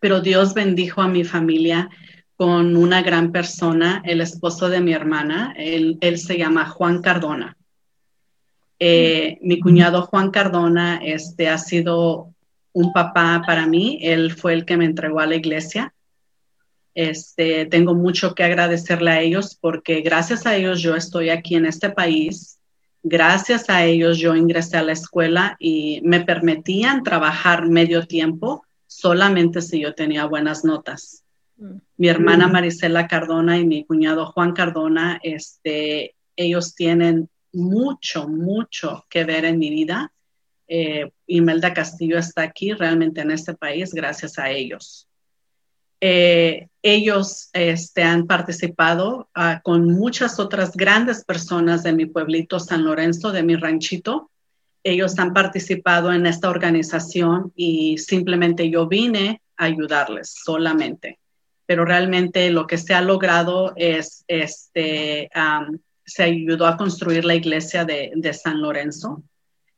[0.00, 1.90] pero Dios bendijo a mi familia
[2.36, 7.56] con una gran persona, el esposo de mi hermana, él se llama Juan Cardona.
[8.84, 12.34] Eh, mi cuñado Juan Cardona este, ha sido
[12.72, 14.00] un papá para mí.
[14.02, 15.94] Él fue el que me entregó a la iglesia.
[16.92, 21.66] Este, tengo mucho que agradecerle a ellos porque gracias a ellos yo estoy aquí en
[21.66, 22.58] este país.
[23.04, 29.62] Gracias a ellos yo ingresé a la escuela y me permitían trabajar medio tiempo solamente
[29.62, 31.22] si yo tenía buenas notas.
[31.56, 31.76] Mm.
[31.98, 32.52] Mi hermana mm.
[32.52, 39.58] Marisela Cardona y mi cuñado Juan Cardona, este, ellos tienen mucho, mucho que ver en
[39.58, 40.12] mi vida.
[40.68, 45.08] Eh, Imelda Castillo está aquí realmente en este país gracias a ellos.
[46.00, 52.84] Eh, ellos este, han participado ah, con muchas otras grandes personas de mi pueblito San
[52.84, 54.30] Lorenzo, de mi ranchito.
[54.82, 61.20] Ellos han participado en esta organización y simplemente yo vine a ayudarles solamente.
[61.66, 65.30] Pero realmente lo que se ha logrado es, este,
[66.04, 69.22] se ayudó a construir la iglesia de, de San Lorenzo.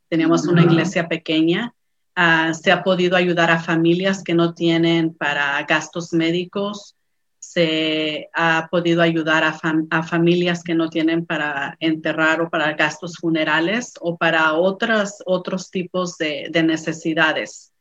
[0.09, 1.75] Tenemos una iglesia pequeña
[2.17, 6.97] Ah, se ha podido ayudar a familias que no tienen para gastos médicos,
[7.41, 13.95] se ha podido ayudar a, familias que no tienen para enterrar o para gastos funerales
[14.01, 17.73] o para otros, otros tipos de, necesidades.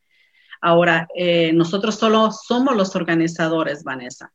[0.62, 4.34] Ahora, eh, nosotros solo somos los organizadores, Vanessa.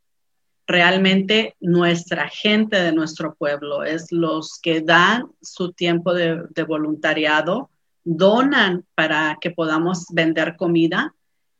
[0.69, 7.71] Realmente nuestra gente de nuestro pueblo es los que dan su tiempo de voluntariado
[8.05, 11.15] donan para que podamos vender comida.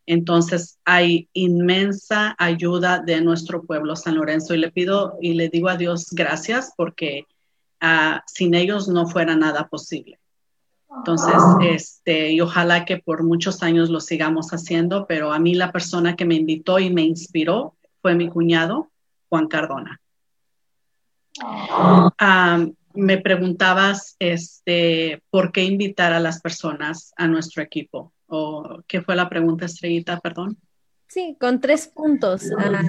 [0.07, 5.69] Entonces hay inmensa ayuda de nuestro pueblo San Lorenzo y le pido y le digo
[5.69, 7.27] a Dios gracias porque
[7.81, 10.19] ah, sin ellos no fuera nada posible.
[10.97, 15.71] Entonces, este, y ojalá que por muchos años lo sigamos haciendo, pero a mí la
[15.71, 18.91] persona que me invitó y me inspiró fue mi cuñado,
[19.29, 20.01] Juan Cardona.
[21.41, 22.65] Ah,
[22.95, 28.13] me preguntabas este, por qué invitar a las personas a nuestro equipo.
[28.27, 30.21] ¿O qué fue la pregunta, Estrellita?
[30.21, 30.59] Perdón.
[31.09, 32.43] Sí, con tres puntos.
[32.59, 32.83] Ah,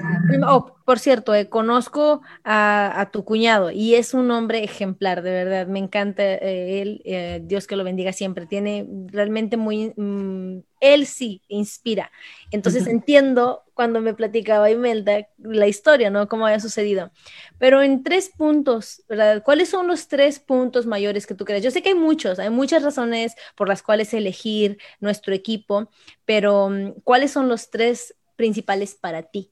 [0.46, 5.66] oh, por cierto, eh, conozco a, tu cuñado y es un hombre ejemplar, de verdad.
[5.66, 7.00] Me encanta eh, él.
[7.06, 8.44] Eh, Dios que lo bendiga siempre.
[8.44, 9.94] Tiene realmente muy.
[9.96, 12.10] Mm, él sí inspira.
[12.50, 16.28] Entonces entiendo cuando me platicaba Imelda la historia, ¿no?
[16.28, 17.12] Cómo había sucedido.
[17.56, 19.42] Pero en tres puntos, ¿verdad?
[19.42, 21.64] ¿Cuáles son los tres puntos mayores que tú crees?
[21.64, 25.90] Yo sé que hay muchos, hay muchas razones por las cuales elegir nuestro equipo,
[26.26, 29.50] pero mm, ¿cuáles son los tres principales para ti?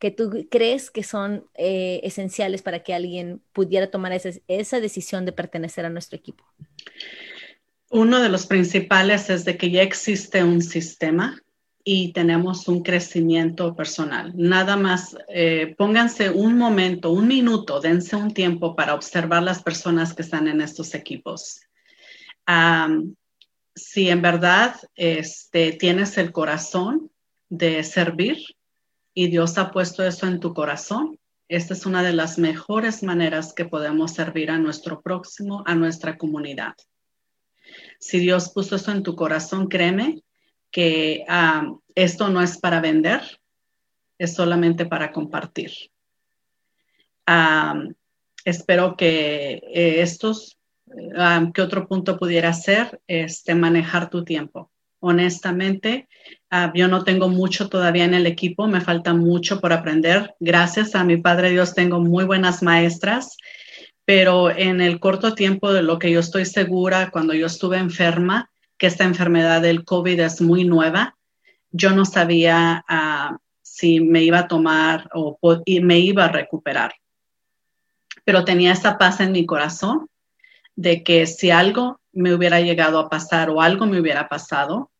[0.00, 5.26] que tú crees que son eh, esenciales para que alguien pudiera tomar esa, esa decisión
[5.26, 6.42] de pertenecer a nuestro equipo?
[7.90, 11.40] Uno de los principales es de que ya existe un sistema
[11.84, 14.32] y tenemos un crecimiento personal.
[14.36, 20.14] Nada más, eh, pónganse un momento, un minuto, dense un tiempo para observar las personas
[20.14, 21.60] que están en estos equipos.
[23.74, 27.10] si en verdad este, tienes el corazón
[27.48, 28.38] de servir
[29.14, 31.18] y Dios ha puesto eso en tu corazón,
[31.48, 36.18] esta es una de las mejores maneras que podemos servir a nuestro próximo, a nuestra
[36.18, 36.74] comunidad.
[37.98, 40.22] Si Dios puso eso en tu corazón, créeme
[40.70, 41.24] que
[41.94, 43.22] esto no es para vender,
[44.18, 45.72] es solamente para compartir.
[48.44, 50.58] espero que eh, estos,
[51.54, 54.70] que otro punto pudiera ser, este, manejar tu tiempo.
[55.02, 56.08] Honestamente,
[56.74, 60.34] yo no tengo mucho todavía en el equipo, me falta mucho por aprender.
[60.40, 63.36] Gracias a mi Padre Dios tengo muy buenas maestras,
[64.04, 68.50] pero en el corto tiempo de lo que yo estoy segura, cuando yo estuve enferma,
[68.80, 71.14] que esta enfermedad del COVID es muy nueva.
[71.70, 75.38] Yo no sabía ah, si me iba a tomar o
[75.82, 76.94] me iba a recuperar.
[78.24, 80.08] Pero tenía esa paz en mi corazón
[80.76, 84.90] de que si algo me hubiera llegado a pasar o algo me hubiera pasado,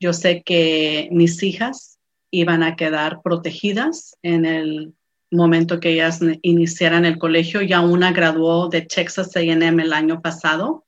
[0.00, 1.98] yo sé que mis hijas
[2.30, 4.94] iban a quedar protegidas en el
[5.30, 7.60] momento que ellas iniciaran el colegio.
[7.60, 10.86] Ya una graduó de Texas AM el año pasado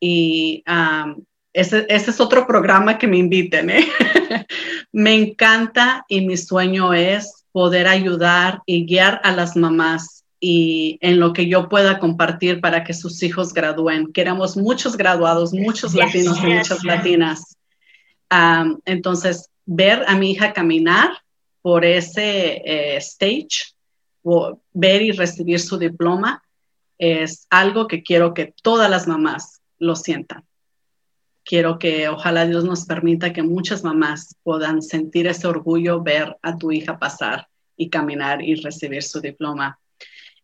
[0.00, 1.14] y ah,
[1.52, 3.70] ese, es otro programa que me inviten.
[3.70, 3.86] ¿eh?
[4.92, 11.20] me encanta y mi sueño es poder ayudar y guiar a las mamás y en
[11.20, 14.12] lo que yo pueda compartir para que sus hijos gradúen.
[14.12, 17.56] Queremos muchos graduados, muchos latinos y muchas latinas.
[18.84, 21.10] entonces, ver a mi hija caminar
[21.60, 23.74] por ese eh, stage,
[24.24, 26.42] o ver y recibir su diploma,
[26.98, 30.44] es algo que quiero que todas las mamás lo sientan
[31.44, 36.56] quiero que ojalá Dios nos permita que muchas mamás puedan sentir ese orgullo, ver a
[36.56, 39.78] tu hija pasar y caminar y recibir su diploma.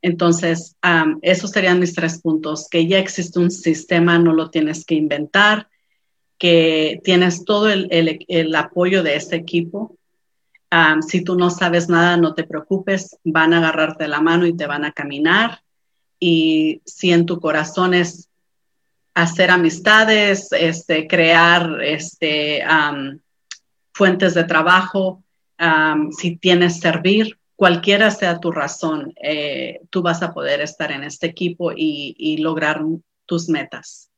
[0.00, 0.76] Entonces,
[1.22, 5.68] esos serían mis tres puntos, que ya existe un sistema, no lo tienes que inventar,
[6.38, 9.96] que tienes todo el, apoyo de este equipo.
[11.08, 14.66] si tú no sabes nada, no te preocupes, van a agarrarte la mano y te
[14.66, 15.62] van a caminar.
[16.20, 18.27] Y si en tu corazón es
[19.22, 22.62] hacer amistades, este, crear este,
[23.92, 25.22] fuentes de trabajo,
[26.16, 31.26] si tienes servir, cualquiera sea tu razón, eh, tú vas a poder estar en este
[31.26, 32.80] equipo y lograr
[33.26, 34.08] tus metas.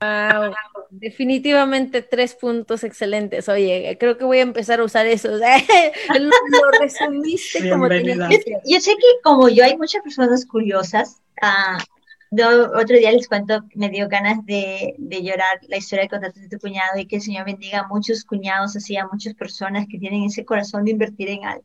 [0.00, 0.54] Wow,
[0.90, 3.48] definitivamente tres puntos excelentes.
[3.48, 5.28] Oye, creo que voy a empezar a usar eso.
[6.18, 8.28] lo, resumiste como tenía
[8.64, 11.20] Yo sé que como yo hay muchas personas curiosas.
[11.42, 11.82] Uh,
[12.30, 16.48] otro día les cuento, me dio ganas de, de llorar la historia de contratos de
[16.48, 19.98] tu cuñado y que el Señor bendiga a muchos cuñados, así a muchas personas que
[19.98, 21.64] tienen ese corazón de invertir en algo.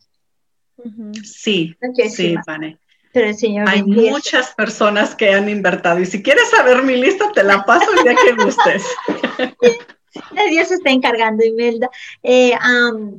[1.24, 1.76] Sí,
[2.09, 2.78] sí, Vane.
[3.14, 7.32] Pero el Señor Hay muchas personas que han invertido y si quieres saber mi lista,
[7.32, 8.84] te la paso el día que gustes.
[10.49, 11.89] Dios se está encargando, Imelda.
[12.22, 12.53] Eh,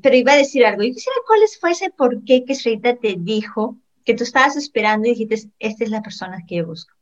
[0.02, 0.82] pero iba a decir algo.
[0.82, 5.08] Yo quisiera cuál fue ese por qué que Sreita te dijo que tú estabas esperando
[5.08, 6.93] y dijiste, esta es la persona que yo busco.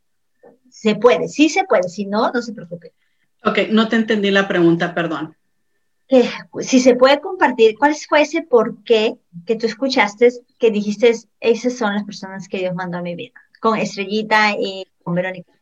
[0.83, 2.91] Se puede, sí se puede, si no, no se preocupe.
[3.45, 5.33] Ok, no te entendí la pregunta, perdón.
[6.51, 9.15] Pues, si se puede compartir, ¿cuál fue ese por qué
[9.45, 10.27] que tú escuchaste
[10.59, 13.31] que dijiste, esas son las personas que Dios mandó a mi vida?
[13.61, 15.53] Con Estrellita y con Verónica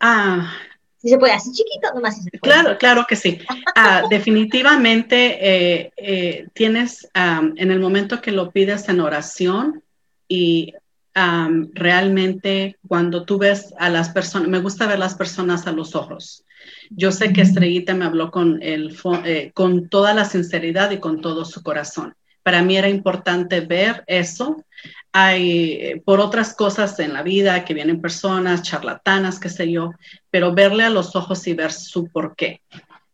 [0.00, 0.52] Ah.
[0.96, 2.20] Si se puede, así chiquito nomás.
[2.42, 3.38] Claro, claro que sí.
[3.76, 9.84] Ah, definitivamente eh, eh, tienes, en el momento que lo pides en oración
[10.26, 10.74] y
[11.14, 16.44] realmente cuando tú ves a las personas, me gusta ver las personas a los ojos.
[16.90, 21.20] Yo sé que Estrellita me habló con, el, eh, con toda la sinceridad y con
[21.20, 22.14] todo su corazón.
[22.42, 24.64] Para mí era importante ver eso.
[25.12, 29.92] Hay eh, por otras cosas en la vida que vienen personas charlatanas, qué sé yo,
[30.30, 32.62] pero verle a los ojos y ver su porqué.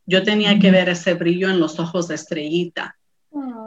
[0.06, 2.96] Yo tenía que ver ese brillo en los ojos de Estrellita.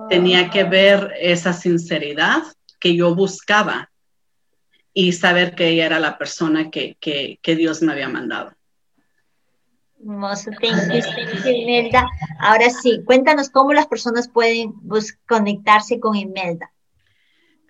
[0.09, 2.41] Tenía que ver esa sinceridad
[2.79, 3.90] que yo buscaba
[4.93, 8.53] y saber que ella era la persona que, que, que Dios me había mandado.
[9.99, 12.07] Hermoso, thank Imelda.
[12.39, 14.73] Ahora sí, cuéntanos cómo las personas pueden
[15.27, 16.71] conectarse con Imelda.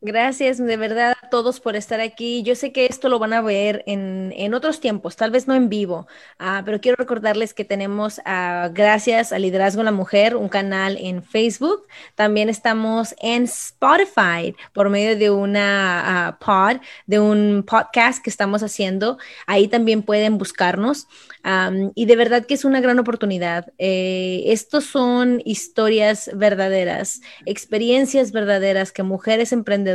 [0.04, 2.42] Gracias de verdad a todos por estar aquí.
[2.42, 5.54] Yo sé que esto lo van a ver en, en otros tiempos, tal vez no
[5.54, 6.08] en vivo,
[6.40, 11.22] uh, pero quiero recordarles que tenemos, uh, gracias a Liderazgo la Mujer, un canal en
[11.22, 11.86] Facebook.
[12.16, 18.64] También estamos en Spotify por medio de una uh, pod, de un podcast que estamos
[18.64, 19.20] haciendo.
[19.46, 21.06] Ahí también pueden buscarnos.
[21.44, 23.72] Um, y de verdad que es una gran oportunidad.
[23.78, 29.91] Eh, estos son historias verdaderas, experiencias verdaderas que mujeres emprendedoras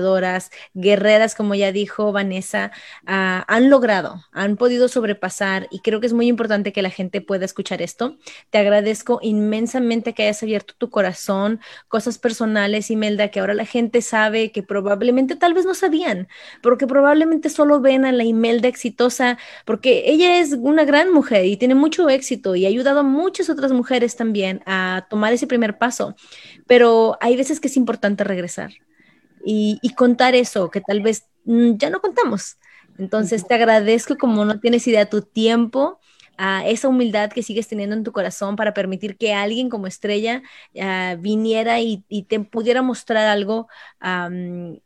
[0.75, 2.73] guerreras, como ya dijo Vanessa,
[3.07, 7.21] ah, han logrado, han podido sobrepasar y creo que es muy importante que la gente
[7.21, 8.19] pueda escuchar esto.
[8.51, 14.03] Te agradezco inmensamente que hayas abierto tu corazón, cosas personales, Imelda, que ahora la gente
[14.03, 16.29] sabe que probablemente tal vez no sabían,
[16.63, 21.57] porque probablemente solo ven a la Imelda exitosa, porque ella es una gran mujer y
[21.57, 25.79] tiene mucho éxito y ha ayudado a muchas otras mujeres también a tomar ese primer
[25.79, 26.15] paso.
[26.67, 28.73] Pero hay veces que es importante regresar
[29.47, 32.57] y, contar eso que tal vez mm, ya no contamos.
[32.99, 36.01] Entonces te agradezco como no tienes idea tu tiempo,
[36.39, 40.43] a esa humildad que sigues teniendo en tu corazón para permitir que alguien como estrella
[40.81, 43.69] ah, viniera y, te pudiera mostrar algo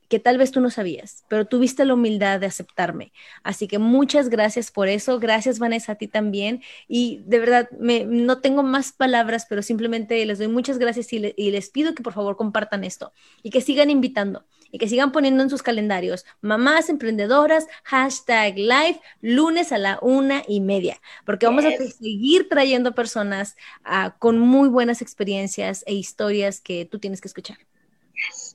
[0.09, 3.13] que tal vez tú no sabías, pero tuviste la humildad de aceptarme.
[3.43, 5.21] Así que muchas gracias por eso.
[5.21, 6.63] Gracias, Vanessa, a ti también.
[6.89, 11.51] Y de verdad, no tengo más palabras, pero simplemente les doy muchas gracias y, y
[11.51, 15.43] les pido que por favor compartan esto y que sigan invitando y que sigan poniendo
[15.43, 21.65] en sus calendarios mamás emprendedoras, hashtag live, lunes a la una y media, porque vamos
[21.65, 27.29] a seguir trayendo personas ah, con muy buenas experiencias e historias que tú tienes que
[27.29, 27.59] escuchar.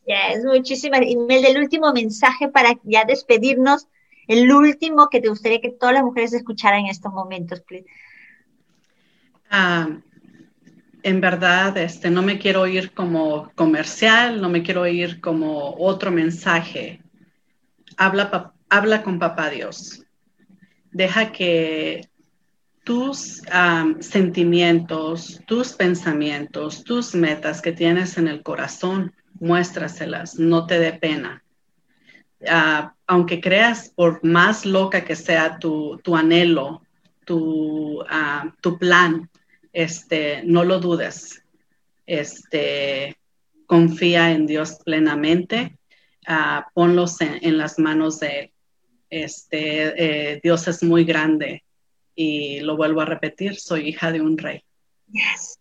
[0.05, 1.01] Yes, muchísimas.
[1.01, 3.87] Y el último mensaje para ya despedirnos,
[4.27, 7.87] el último que te gustaría que todas las mujeres escucharan en estos momentos, please.
[9.49, 9.89] Ah,
[11.05, 16.09] en verdad, este, no me quiero ir como comercial, no me quiero ir como otro
[16.09, 16.99] mensaje.
[17.95, 20.01] Habla, habla con papá Dios.
[20.91, 22.09] Deja que
[22.83, 23.43] tus
[23.99, 31.43] sentimientos, tus pensamientos, tus metas que tienes en el corazón, muéstraselas, no te dé pena.
[32.49, 36.81] Ah, aunque creas, por más loca que sea tu, anhelo,
[37.25, 39.29] tu, ah, tu plan,
[39.75, 41.43] este, no lo dudes,
[42.05, 43.17] este,
[43.67, 45.77] confía en Dios plenamente,
[46.29, 48.51] uh, ponlos en, las manos de Él.
[49.09, 51.63] Este, eh, Dios es muy grande
[52.15, 54.63] y lo vuelvo a repetir, soy hija de un rey.
[55.11, 55.59] Yes.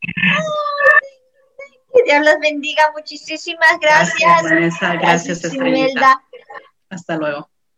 [2.06, 4.18] Dios los bendiga, muchísimas gracias.
[4.20, 4.94] Gracias, Vanessa.
[4.94, 6.18] Gracias, gracias
[6.88, 7.50] Hasta luego.